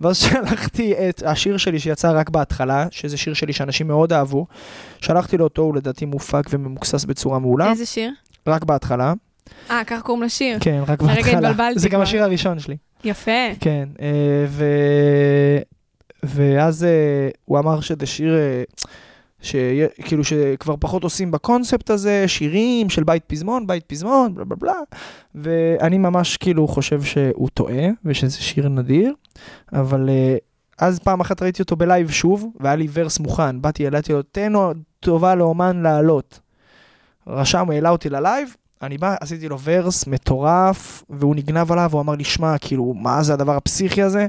[0.00, 4.46] ואז שלחתי את השיר שלי שיצא רק בהתחלה, שזה שיר שלי שאנשים מאוד אהבו.
[5.00, 7.70] שלחתי לו אותו, הוא לדעתי מופק וממוקסס בצורה מעולה.
[7.70, 8.10] איזה שיר?
[8.46, 9.12] רק בהתחלה.
[9.70, 10.58] אה, כך קוראים לשיר.
[10.60, 11.38] כן, רק בהתחלה.
[11.38, 12.00] התבלבלתי זה גם.
[12.00, 12.76] השיר הראשון שלי.
[13.04, 13.30] יפה.
[13.60, 14.64] כן, אה, ו...
[16.22, 18.62] ואז אה, הוא אמר שזה שיר, אה,
[19.42, 24.80] שכאילו שכבר פחות עושים בקונספט הזה, שירים של בית פזמון, בית פזמון, בלה בלה בלה,
[25.34, 29.14] ואני ממש כאילו חושב שהוא טועה, ושזה שיר נדיר,
[29.72, 30.36] אבל אה,
[30.78, 34.52] אז פעם אחת ראיתי אותו בלייב שוב, והיה לי ורס מוכן, באתי, העליתי לו, תן
[35.00, 36.40] טובה לאומן לעלות.
[37.26, 42.00] רשם, הוא העלה אותי ללייב, אני בא, עשיתי לו ורס מטורף, והוא נגנב עליו, הוא
[42.00, 44.26] אמר לי, שמע, כאילו, מה זה הדבר הפסיכי הזה?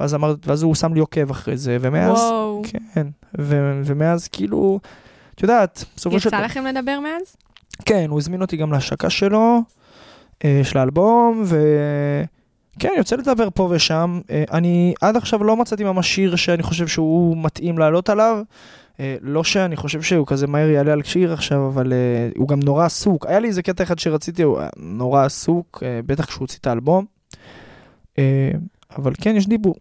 [0.00, 2.62] ואז אמר, ואז הוא שם לי עוקב אחרי זה, ומאז, וואו.
[2.94, 3.06] כן,
[3.38, 4.80] ו, ומאז כאילו,
[5.34, 7.36] את יודעת, בסופו של יצא לכם לדבר מאז?
[7.84, 9.62] כן, הוא הזמין אותי גם להשקה שלו,
[10.44, 14.20] אה, של האלבום, וכן, יוצא לדבר פה ושם.
[14.30, 18.42] אה, אני עד עכשיו לא מצאתי ממש שיר שאני חושב שהוא מתאים לעלות עליו.
[19.00, 22.60] אה, לא שאני חושב שהוא כזה מהר יעלה על שיר עכשיו, אבל אה, הוא גם
[22.60, 23.26] נורא עסוק.
[23.26, 27.04] היה לי איזה קטע אחד שרציתי, הוא נורא עסוק, בטח כשהוא הוציא את האלבום.
[28.98, 29.74] אבל כן, יש דיבור.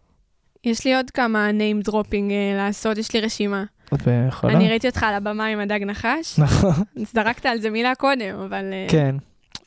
[0.66, 3.63] יש לי עוד כמה name dropping אה, לעשות, יש לי רשימה.
[3.93, 4.53] את יכולה?
[4.53, 6.84] אני ראיתי אותך על הבמה עם הדג נחש, נכון.
[7.13, 8.74] זרקת על זה מילה קודם, אבל...
[8.74, 9.16] אה, כן.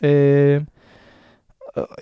[0.05, 0.59] אה,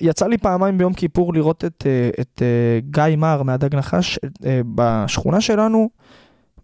[0.01, 4.61] יצא לי פעמיים ביום כיפור לראות את, אה, את אה, גיא מר מהדג נחש אה,
[4.75, 5.91] בשכונה שלנו,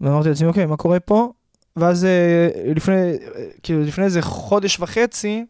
[0.01, 1.33] ואמרתי לעצמי, אוקיי, מה קורה פה?
[1.77, 5.45] ואז אה, לפני, אה, כאילו לפני איזה חודש וחצי,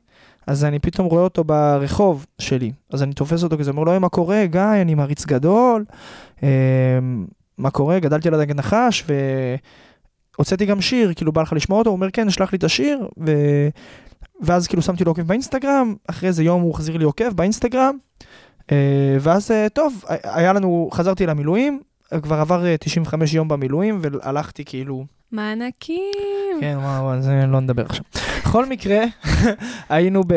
[0.46, 2.72] אז אני פתאום רואה אותו ברחוב שלי.
[2.92, 5.84] אז אני תופס אותו כזה, אומר לו, "היי, מה קורה, גיא, אני מעריץ גדול,
[6.42, 6.48] אה,
[7.58, 9.04] מה קורה, גדלתי על הדג נחש,
[10.36, 13.08] והוצאתי גם שיר, כאילו בא לך לשמוע אותו, הוא אומר, כן, שלח לי את השיר,
[13.26, 13.32] ו...
[14.40, 17.96] ואז כאילו שמתי לו עוקב באינסטגרם, אחרי איזה יום הוא החזיר לי עוקב באינסטגרם,
[18.72, 21.80] אה, ואז אה, טוב, היה לנו, חזרתי למילואים,
[22.22, 26.60] כבר עבר אה, 95 יום במילואים, והלכתי כאילו, מענקים.
[26.60, 28.04] כן, וואו, על זה לא נדבר עכשיו.
[28.40, 29.04] בכל מקרה,
[29.88, 30.34] היינו ב...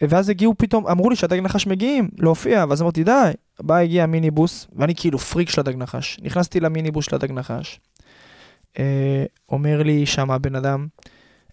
[0.00, 3.30] ואז הגיעו פתאום, אמרו לי שהדג נחש מגיעים להופיע, ואז אמרתי, די,
[3.60, 6.18] בא, הגיע מיניבוס, ואני כאילו פריק של הדג נחש.
[6.22, 7.80] נכנסתי למיניבוס של הדג נחש.
[8.78, 10.86] אה, אומר לי שם הבן אדם,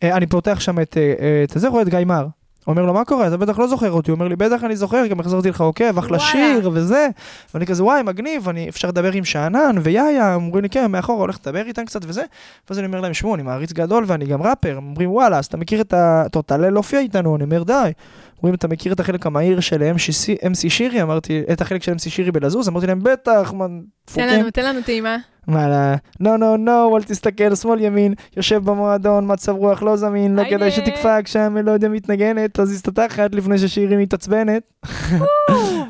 [0.04, 2.28] אה, אני פותח שם את, אה, אה, את זה, רואה את גיא מר.
[2.68, 3.28] אומר לו, מה קורה?
[3.28, 4.12] אתה בטח לא זוכר אותי.
[4.12, 6.20] הוא אומר לי, בטח אני זוכר, גם החזרתי לך עוקב, אחלה.
[6.20, 7.08] שיר וזה.
[7.54, 11.38] ואני כזה, וואי, מגניב, אני, אפשר לדבר עם שאנן ויאיה, אומרים לי, כן, מאחורה, הולך
[11.42, 12.24] לדבר איתם קצת וזה.
[12.70, 14.78] ואז אני אומר להם, שמעו, אני מעריץ גדול ואני גם ראפר.
[14.78, 16.24] הם אומרים, וואלה, אז אתה מכיר את ה...
[16.32, 17.92] טוב, תעלה להופיע איתנו, אני אומר, די.
[18.38, 21.02] אומרים, אתה מכיר את החלק המהיר של MC, MC שירי?
[21.02, 22.70] אמרתי, את החלק של MC שירי בלזוז?
[22.70, 23.66] אמרתי להם, בטח, מה,
[24.06, 24.28] תן.
[24.28, 25.18] לנו, תן לנו טעימה.
[25.50, 30.44] וואלה, נו נו נו, אל תסתכל, שמאל ימין, יושב במועדון, מצב רוח לא זמין, לא.
[30.50, 34.64] כדאי שתקפא כשהמלודיה מתנגנת, אז הסתתחת לפני ששירי מתעצבנת.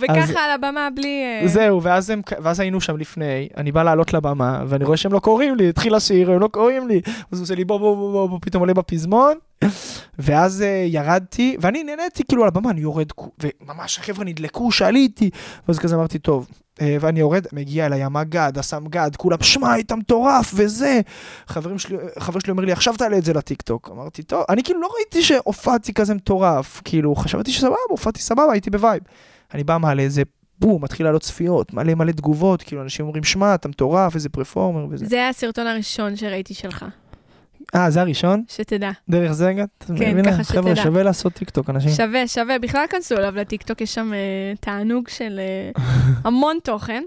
[0.01, 1.23] וככה על הבמה בלי...
[1.41, 5.13] אה, זהו, ואז, הם, ואז היינו שם לפני, אני בא לעלות לבמה, ואני רואה שהם
[5.13, 7.01] לא קוראים לי, התחיל השיר, הם לא קוראים לי.
[7.31, 9.37] אז הוא עושה לי בוא בוא בוא בוא, פתאום עולה בפזמון,
[10.19, 13.07] ואז uh, ירדתי, ואני נהניתי כאילו על הבמה, אני יורד,
[13.39, 15.29] וממש החבר'ה נדלקו, שעליתי,
[15.67, 20.51] ואז כזה אמרתי, טוב, אה, ואני יורד, מגיע אליי המג"ד, הסמג"ד, כולם, שמע, היית מטורף,
[20.55, 21.01] וזה.
[21.47, 23.89] חברים שלי, חבר שלי אומר לי, עכשיו תעלה את זה לטיקטוק.
[23.91, 28.69] אמרתי, טוב, אני כאילו לא ראיתי שהופעתי כזה מטורף, כאילו, חשבתי שסבבה, הופעתי סבבה, הייתי
[28.69, 29.03] ב vibe.
[29.53, 30.21] אני בא, מעלה איזה
[30.59, 34.85] בום, מתחיל לעלות צפיות, מלא מלא תגובות, כאילו, אנשים אומרים, שמע, אתה מטורף, איזה פרפורמר
[34.89, 35.05] וזה.
[35.05, 36.85] זה הסרטון הראשון שראיתי שלך,
[37.75, 38.43] אה, זה הראשון?
[38.47, 38.91] שתדע.
[39.09, 39.85] דרך זה הגעת?
[39.97, 40.31] כן, מבינה?
[40.33, 40.83] ככה חבר'ה, שתדע.
[40.83, 41.91] שווה לעשות טיקטוק, אנשים.
[41.91, 42.59] שווה, שווה.
[42.59, 44.19] בכלל כנסו אליו לטיקטוק, יש שם אה,
[44.59, 45.83] תענוג של אה,
[46.25, 47.03] המון תוכן.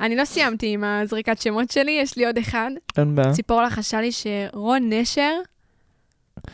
[0.00, 2.70] אני לא סיימתי עם הזריקת שמות שלי, יש לי עוד אחד.
[2.98, 3.32] אין בעיה.
[3.32, 5.32] ציפור לחשה לי שרון נשר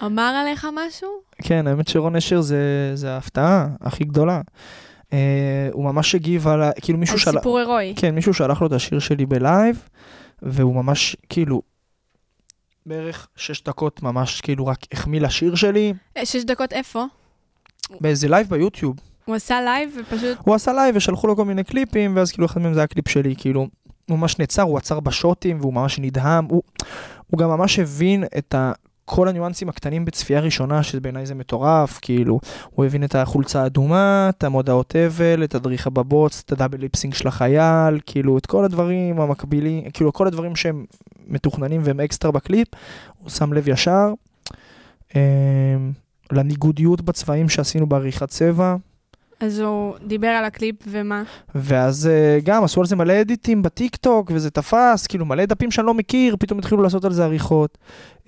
[0.05, 1.09] אמר עליך משהו?
[1.43, 2.57] כן, האמת שרון נשר זה,
[2.95, 4.41] זה ההפתעה הכי גדולה.
[5.11, 5.15] Uh,
[5.73, 7.95] הוא ממש הגיב על, ה- כאילו מישהו על שלח, סיפור הירואי.
[7.97, 9.83] כן, מישהו שלח לו את השיר שלי בלייב,
[10.43, 11.63] והוא ממש, כאילו,
[12.87, 17.05] בערך שש דקות ממש, כאילו, רק החמיא לשיר שלי, אה, שש דקות איפה?
[18.01, 18.97] באיזה לייב ביוטיוב.
[19.25, 20.39] הוא עשה לייב ופשוט...
[20.45, 23.09] הוא עשה לייב ושלחו לו כל מיני קליפים, ואז כאילו אחד מהם זה היה קליפ
[23.09, 23.67] שלי, כאילו,
[24.09, 26.63] הוא ממש נעצר, הוא עצר ב shots, והוא ממש נדהם, הוא,
[27.27, 28.55] הוא גם ממש הבין את
[29.05, 32.41] כל הניואנסים הקטנים בצפייה ראשונה, שבעיניי זה מטורף, כאילו,
[32.71, 36.95] הוא הבין את החולצה האדומה, את מודעות האבל, את הדריכה בבוץ, את ה double lip
[36.95, 40.85] sync של החייל, כאילו, את כל הדברים המקבילים, כאילו, כל הדברים שהם
[41.27, 42.69] מתוכננים והם אקסטרה בקליפ,
[43.19, 44.13] הוא שם לב ישר.
[45.17, 45.93] אמ,
[46.33, 48.77] לניגודיות בצבעים שעשינו בעריכת צבע,
[49.43, 51.23] אז הוא דיבר על הקליפ ומה?
[51.55, 55.45] ואז אה, גם עשו על זה מלא edit ים בטיק טוק, וזה תפס, כאילו מלא
[55.45, 57.79] דפים שאני לא מכיר, פתאום התחילו לעשות על זה עריכות.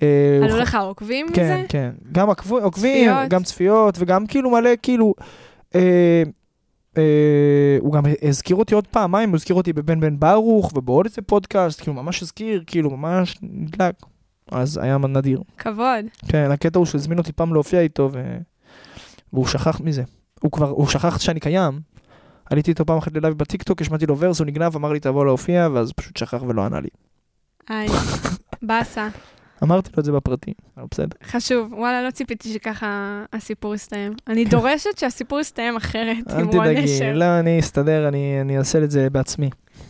[0.01, 1.65] אה, עלו לך עוקבים כן, מזה?
[1.69, 1.91] כן.
[2.11, 3.29] גם עקבו- עוקבים, צפיות.
[3.29, 5.13] גם צפיות, וגם כאילו מלא, כאילו...
[5.75, 6.23] אה,
[6.97, 11.21] אה, הוא גם הזכיר אותי עוד פעמיים, הוא הזכיר אותי בבן בן ברוך ובעוד איזה
[11.21, 13.95] פודקאסט, כאילו ממש הזכיר, כאילו ממש נדלק.
[14.51, 15.41] אז היה נדיר.
[15.57, 16.05] כבוד.
[16.27, 18.37] כן, הקטע הוא שהזמין אותי פעם להופיע איתו, ו...
[19.33, 20.03] והוא שכח מזה.
[20.41, 21.79] הוא כבר, הוא שכח שאני קיים.
[22.45, 25.67] עליתי איתו פעם אחת ללייב בטיקטוק, השמעתי לו ורס, הוא נגנב, אמר לי תבוא להופיע,
[25.73, 26.89] ואז פשוט שכח ולא ענה לי.
[27.69, 27.87] היי,
[28.61, 29.07] באסה.
[29.63, 31.17] אמרתי לו את זה בפרטי, אבל בסדר.
[31.23, 31.73] חשוב.
[31.73, 34.13] וואלה, לא ציפיתי שככה הסיפור יסתיים.
[34.27, 37.13] אני דורשת שהסיפור יסתיים אחרת, אל עם רון תדאגי, נשר.
[37.13, 39.49] לא, אני אסתדר, אני, אני אעשה את זה בעצמי.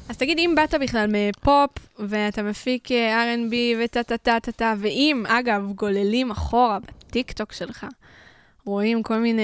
[0.10, 6.78] אז תגיד, אם באת בכלל מפופ, ואתה מפיק אה, R&B וטה-טה-טה-טה, ואם, אגב, גוללים אחורה
[6.80, 7.86] בטיקטוק שלך,
[8.66, 9.42] רואים כל מיני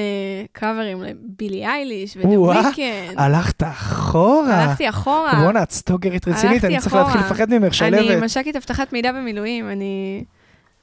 [0.51, 3.17] קאברים לבילי אייליש ודה וויקנד.
[3.17, 4.63] הלכת אחורה.
[4.63, 5.41] הלכתי אחורה.
[5.43, 6.95] בואנה, את סטוקרית רצינית, אני צריך.
[6.95, 8.23] להתחיל לפחד ממך, אני שלבת.
[8.23, 10.23] מש"קית אבטחת מידע במילואים, אני...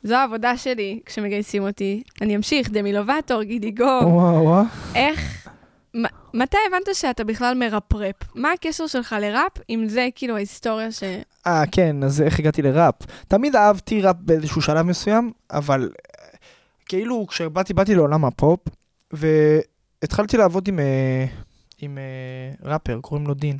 [0.02, 2.02] זו העבודה שלי כשמגייסים אותי.
[2.22, 3.84] אני אמשיך, דמי לובטור, גידי גו.
[3.84, 4.64] וואו, וואו.
[4.94, 5.48] איך...
[5.96, 8.14] מ- מתי הבנת שאתה בכלל מראפר?
[8.34, 11.02] מה הקשר שלך לראפ, אם זה כאילו ההיסטוריה ש...
[11.46, 12.94] אה, כן, אז איך הגעתי לראפ?
[13.28, 16.07] תמיד אהבתי ראפ באיזשהו שלב מסוים, אבל אה,
[16.88, 18.60] כאילו כשבאתי, באתי לעולם הפופ,
[19.12, 21.26] והתחלתי לעבוד עם, אה,
[21.78, 23.58] עם אה, ראפר, קוראים לו דין,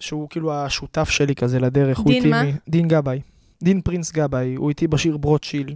[0.00, 2.00] שהוא כאילו השותף שלי כזה לדרך.
[2.06, 2.42] דין מה?
[2.44, 3.20] מ- דין גבאי.
[3.62, 5.74] דין פרינס גבאי, הוא איתי בשיר ברוטשיל,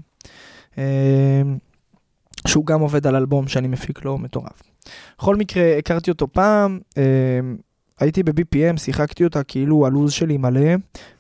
[0.79, 1.43] אה,
[2.49, 4.63] שהוא גם עובד על אלבום שאני מפיק לו, מטורף.
[5.19, 6.81] בכל מקרה, הכרתי אותו פעם,
[8.01, 10.75] הייתי ב-BPM, שיחקתי אותה כאילו הלו"ז שלי מלא,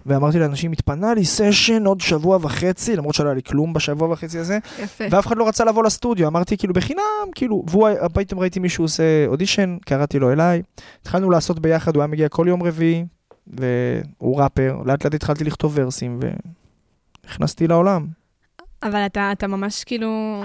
[0.07, 4.39] ואמרתי לאנשים, התפנה לי סשן עוד שבוע וחצי, למרות שלא היה לי כלום בשבוע וחצי
[4.39, 5.05] הזה, יפה.
[5.11, 7.03] ואף אחד לא רצה לבוא לסטודיו, אמרתי כאילו בחינם,
[7.35, 10.63] כאילו, והוא, פתאום ראיתי מישהו עושה אודישן, קראתי לו אליי,
[11.03, 13.05] התחלנו לעשות ביחד, הוא היה מגיע כל יום רביעי,
[13.47, 16.21] והוא ראפר, לאט לאט התחלתי לכתוב ורסים,
[17.25, 18.07] ונכנסתי לעולם.
[18.83, 20.43] אבל אתה, אתה ממש כאילו...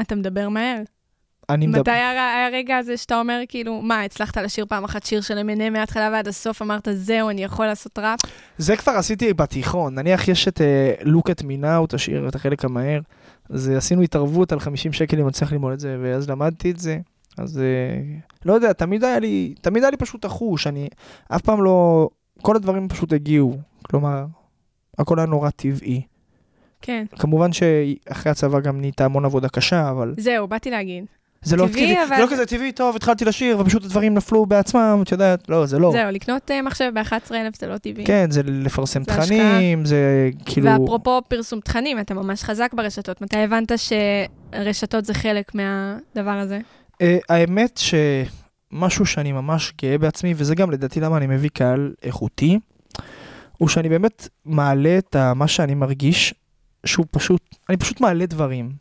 [0.00, 0.82] אתה מדבר מהר.
[1.54, 1.92] אני מתי מדבר...
[1.92, 6.10] היה הרגע הזה שאתה אומר, כאילו, מה, הצלחת לשיר פעם אחת שיר של M&M מההתחלה
[6.12, 8.20] ועד הסוף, אמרת, זהו, אני יכול לעשות ראפ?
[8.58, 10.60] זה כבר עשיתי בתיכון, נניח יש את
[11.00, 13.00] look at me now, תשאיר את החלק המהר,
[13.50, 16.70] אז uh, עשינו התערבות על 50 שקל אם אני צריך ללמוד את זה, ואז למדתי
[16.70, 16.98] את זה,
[17.38, 20.88] אז uh, לא יודע, תמיד היה לי, תמיד היה לי פשוט החוש, אני
[21.28, 22.08] אף פעם לא,
[22.42, 24.24] כל הדברים פשוט הגיעו, כלומר,
[24.98, 26.02] הכל היה נורא טבעי.
[26.82, 27.04] כן.
[27.18, 31.04] כמובן שאחרי הצבא גם נהייתה המון עבודה קשה, אבל זהו, באתי להגיד.
[31.42, 35.00] זה לא, טבעי, אבל- זה לא כזה טבעי, טוב, התחלתי לשיר, ופשוט הדברים נפלו בעצמם,
[35.02, 35.92] את יודעת, לא, זה לא.
[35.92, 38.04] זהו, לקנות אה, מחשב ב-11,000 זה לא טבעי.
[38.04, 40.70] כן, זה לפרסם זה תכנים, זה כאילו...
[40.70, 43.20] ואפרופו פרסום תכנים, אתה ממש חזק ברשתות.
[43.20, 46.60] מתי הבנת שרשתות זה חלק מהדבר הזה?
[46.92, 47.80] Uh, האמת
[48.72, 52.58] שמשהו שאני ממש גאה בעצמי, וזה גם לדעתי למה אני מביא קהל איכותי,
[53.58, 56.34] הוא שאני באמת מעלה את מה שאני מרגיש,
[56.86, 58.72] שהוא פשוט, אני פשוט מעלה דברים.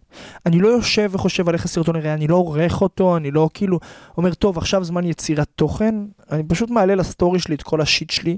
[0.46, 3.80] אני לא יושב וחושב על איך הסרטון יראה, אני לא עורך אותו, אני לא כאילו
[4.18, 5.96] אומר, טוב, עכשיו זמן יצירת תוכן,
[6.32, 8.38] אני פשוט מעלה לסטורי שלי את כל השיט שלי,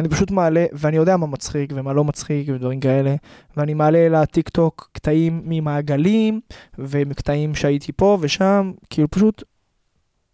[0.00, 3.14] אני פשוט מעלה, ואני יודע מה מצחיק ומה לא מצחיק ודברים כאלה,
[3.56, 6.40] ואני מעלה לטיק טוק קטעים ממעגלים,
[6.78, 9.42] ומקטעים שהייתי פה ושם, כאילו פשוט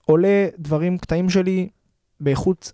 [0.04, 1.68] עולה דברים, קטעים שלי,
[2.20, 2.72] באיכות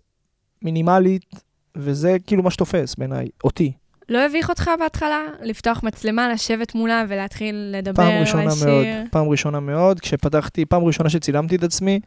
[0.63, 1.35] מינימלית,
[1.77, 3.73] וזה כאילו מה שתופס בעיניי, אותי.
[4.09, 8.67] לא הביך אותך בהתחלה לפתוח מצלמה, לשבת מולה ולהתחיל לדבר, פעם ראשונה לשיר?
[8.69, 12.01] מאוד, פעם ראשונה מאוד, כשפתחתי, פעם ראשונה שצילמתי את עצמי,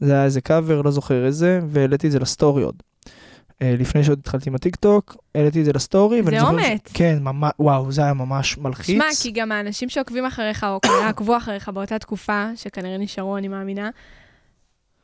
[0.00, 2.74] זה היה איזה קאבר, לא זוכר איזה, והעליתי את זה לסטורי עוד.
[3.62, 6.22] אה, לפני שעוד התחלתי עם הטיקטוק, העליתי את זה לסטורי.
[6.22, 6.80] זה זוכר ש- אומץ.
[6.94, 8.96] כן, ממש, וואו, זה היה ממש מלחיץ.
[8.96, 13.48] שמע, כי גם האנשים שעוקבים אחריך, או כנראה עקבו אחריך באותה תקופה, שכנראה נשארו, אני
[13.48, 13.90] מאמינה,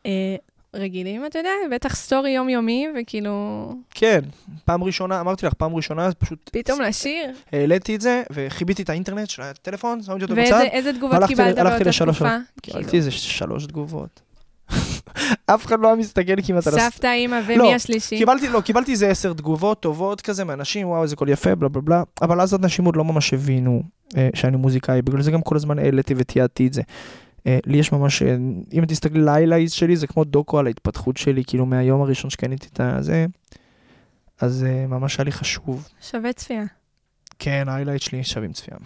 [0.07, 0.37] אה,
[0.75, 4.21] רגילים, אתה יודע, בטח סטורי יומיומי, וכאילו, כן,
[4.65, 7.33] פעם ראשונה, אמרתי לך, פעם ראשונה, פשוט פתאום לשיר.
[7.53, 11.59] העליתי את זה, וכיביתי את האינטרנט של הטלפון, שמתי אותו ואיזה בצד, איזה תגובות קיבלת
[11.59, 12.37] הלכתי באותה לשלוש תקופה?
[12.63, 14.21] קיבלתי כאילו, איזה שלוש תגובות.
[15.55, 16.73] אף אחד לא היה מסתכל כמעט על.
[16.79, 18.19] סבתא, אימא לא, ומי השלישי?
[18.19, 21.83] קיבלתי, לא, קיבלתי איזה עשר תגובות טובות כזה מאנשים, וואו, איזה קול יפה, בלה בלה
[21.83, 23.83] בלה, אבל אז אנשים עוד לא ממש הבינו
[24.17, 26.83] אה, שאני מוזיקאי, בגלל זה גם כל הזמן העליתי ותיעדתי את זה.
[27.47, 28.37] אה, לי יש ממש, אה,
[28.73, 32.81] אם תסתכלי להיילייטס שלי, זה כמו דוקו על ההתפתחות שלי, כאילו מהיום הראשון שקניתי את
[32.81, 33.27] הזה,
[34.41, 35.89] אז אה, ממש היה לי חשוב.
[36.01, 36.65] שווה צפייה.
[37.39, 38.77] כן, ההיילייט שלי שווים צפייה.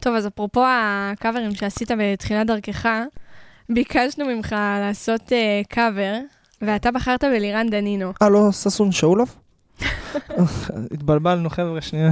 [0.00, 2.88] טוב, אז אפרופו הקאברים שעשית בתחילת דרכך,
[3.68, 6.18] ביקשנו ממך לעשות אה, קאבר,
[6.62, 8.12] ואתה בחרת בלירן דנינו.
[8.22, 9.34] אה, לא ששון שאולוב?
[10.94, 12.10] התבלבלנו, חבר'ה, שנייה.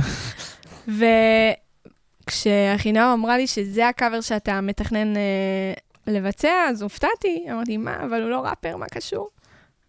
[2.29, 5.72] וכשאחינם אמרה לי שזה הקאבר שאתה מתכנן אה,
[6.07, 7.47] לבצע, אז הופתעתי.
[7.51, 9.29] אמרתי, מה, אבל הוא לא ראפר, מה קשור?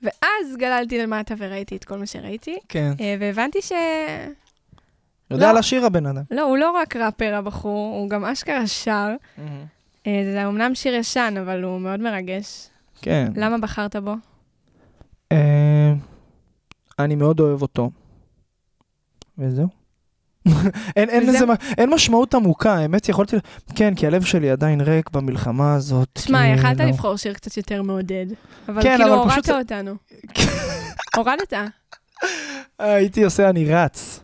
[0.02, 2.92] ואז גללתי למטה וראיתי את כל מה שראיתי, כן.
[3.00, 3.72] אה, והבנתי ש...
[5.32, 5.60] יודע לא.
[5.60, 6.24] לשיר הבן אדם.
[6.32, 9.10] לא, הוא לא רק ראפר הבחור, הוא גם אשכרה שר.
[10.08, 12.70] אה, זה אומנם שיר ישן, אבל הוא מאוד מרגש.
[13.02, 13.32] כן.
[13.36, 14.14] למה בחרת בו?
[15.32, 15.94] אה,
[17.00, 17.92] אני מאוד אוהב אותו.
[19.38, 19.79] וזהו.
[20.96, 21.28] אין, אין?
[21.30, 23.36] לזה, מה- אין משמעות עמוקה, האמת יכולתי...
[23.76, 26.10] כן, כי הלב שלי עדיין ריק במלחמה הזאת.
[26.14, 26.58] תשמע, כאילו.
[26.58, 28.26] יכלת לבחור שיר קצת יותר מעודד,
[28.70, 29.96] אבל כן, כאילו הורדת פשוט- אותנו.
[31.18, 31.54] הורדת.
[32.80, 34.20] הייתי עושה אני רץ.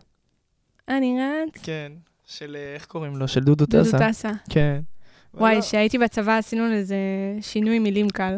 [0.89, 1.61] אני רץ.
[1.63, 1.91] כן.
[2.27, 3.27] של, אה, איך קוראים לו?
[3.27, 3.97] של דודו דודו טסה.
[4.09, 4.29] טסה.
[4.49, 4.79] כן.
[5.33, 6.95] וואי, לא- כשהייתי בצבא עשינו לזה
[7.41, 8.37] שינוי מילים קל.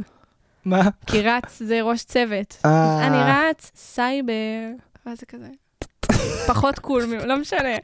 [0.65, 0.81] מה?
[1.05, 2.57] כי רץ זה ראש צוות.
[2.65, 3.07] אה.
[3.07, 4.31] אני רץ, סייבר,
[5.05, 5.47] מה זה כזה?
[6.47, 7.75] פחות קול, לא משנה.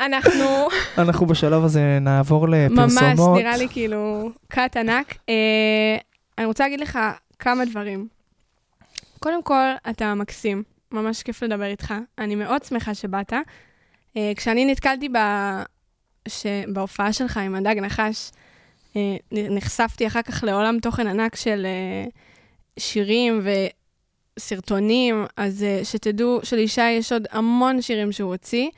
[0.00, 0.68] אנחנו
[0.98, 3.18] אנחנו בשלב הזה נעבור לפרסומות.
[3.18, 5.14] ממש, נראה לי כאילו cut ענק.
[5.28, 5.96] אה,
[6.38, 6.98] אני רוצה להגיד לך
[7.38, 8.08] כמה דברים.
[9.20, 10.62] קודם כל, אתה מקסים,
[10.92, 11.94] ממש כיף לדבר איתך.
[12.18, 13.32] אני מאוד שמחה שבאת.
[14.16, 15.18] אה, כשאני נתקלתי ב...
[16.28, 16.46] ש...
[16.72, 18.30] בהופעה שלך עם הדג נחש,
[18.96, 22.08] אה, נחשפתי אחר כך לעולם תוכן ענק של אה,
[22.78, 23.40] שירים
[24.38, 28.68] וסרטונים, אז אה, שתדעו שלישי יש עוד המון שירים שהוא הוציא,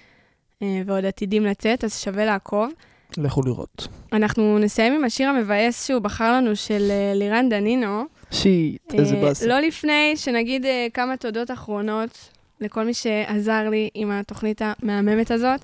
[0.63, 2.73] אה, ועוד עתידים לצאת, אז שווה לעקוב.
[3.17, 3.89] לכו לראות.
[4.13, 8.05] אנחנו נסיים עם השיר המבאס שהוא בחר לנו של אה, לירן דנינו.
[8.31, 9.47] שיט, איזה באסה.
[9.47, 12.31] לא לפני שנגיד אה, כמה תודות אחרונות
[12.61, 15.61] לכל מי שעזר לי עם התוכנית המהממת הזאת.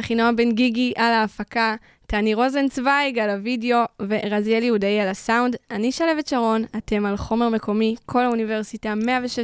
[0.00, 1.74] אחינועם בן גיגי על ההפקה,
[2.10, 5.56] טני רוזנצוויג על הוידאו ורזיאל יהודאי על הסאונד.
[5.70, 8.94] אני שלוות שרון, אתם על חומר מקומי, כל האוניברסיטה,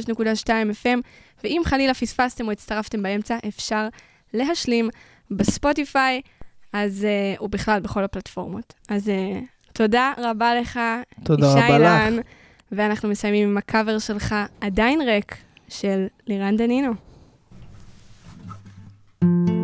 [0.07, 0.49] 106.2
[0.83, 0.99] FM,
[1.43, 3.87] ואם חלילה פספסתם או הצטרפתם באמצע, אפשר
[4.33, 4.89] להשלים
[5.31, 6.21] בספוטיפיי,
[6.73, 7.07] אז,
[7.37, 8.73] uh, ובכלל בכל הפלטפורמות.
[8.89, 9.11] אז uh,
[9.73, 10.79] תודה רבה לך,
[11.23, 11.69] תודה ישי לך.
[11.69, 12.17] אילן,
[12.71, 15.35] ואנחנו מסיימים עם הקאבר שלך, עדיין ריק,
[15.69, 16.93] של לירן דנינו.
[19.21, 19.56] איך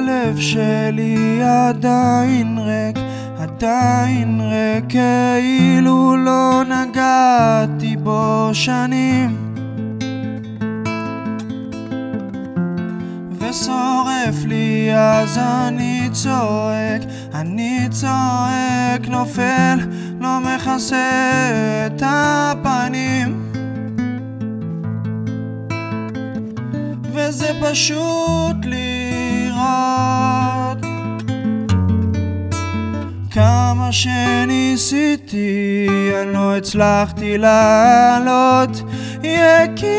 [0.00, 2.96] הלב שלי עדיין ריק,
[3.38, 9.54] עדיין ריק, כאילו לא נגעתי בו שנים.
[13.38, 17.02] ושורף לי אז אני צועק,
[17.34, 19.78] אני צועק, נופל,
[20.20, 21.10] לא מכסה
[21.86, 23.50] את הפנים.
[27.12, 28.56] וזה פשוט
[29.70, 30.84] לראות
[33.30, 35.40] כמה שניסיתי,
[36.22, 38.82] אני לא הצלחתי לעלות,
[39.22, 39.90] יקירתי,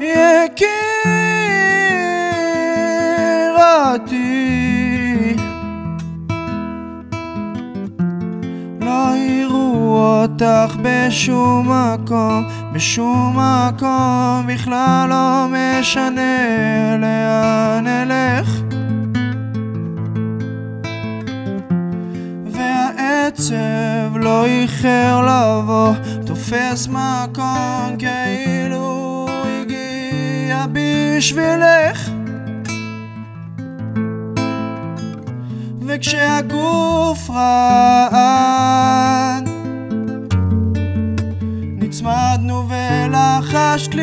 [0.00, 0.84] יקירתי.
[8.80, 12.44] לא יראו אותך בשום מקום,
[12.74, 18.60] בשום מקום, בכלל לא משנה לאן אלך.
[22.52, 25.92] והעצב לא איחר לבוא,
[26.26, 32.10] תופס מקום כאילו הגיע בשבילך.
[35.86, 39.43] וכשהגוף רעד
[42.04, 44.02] נצמדנו ולחשת לי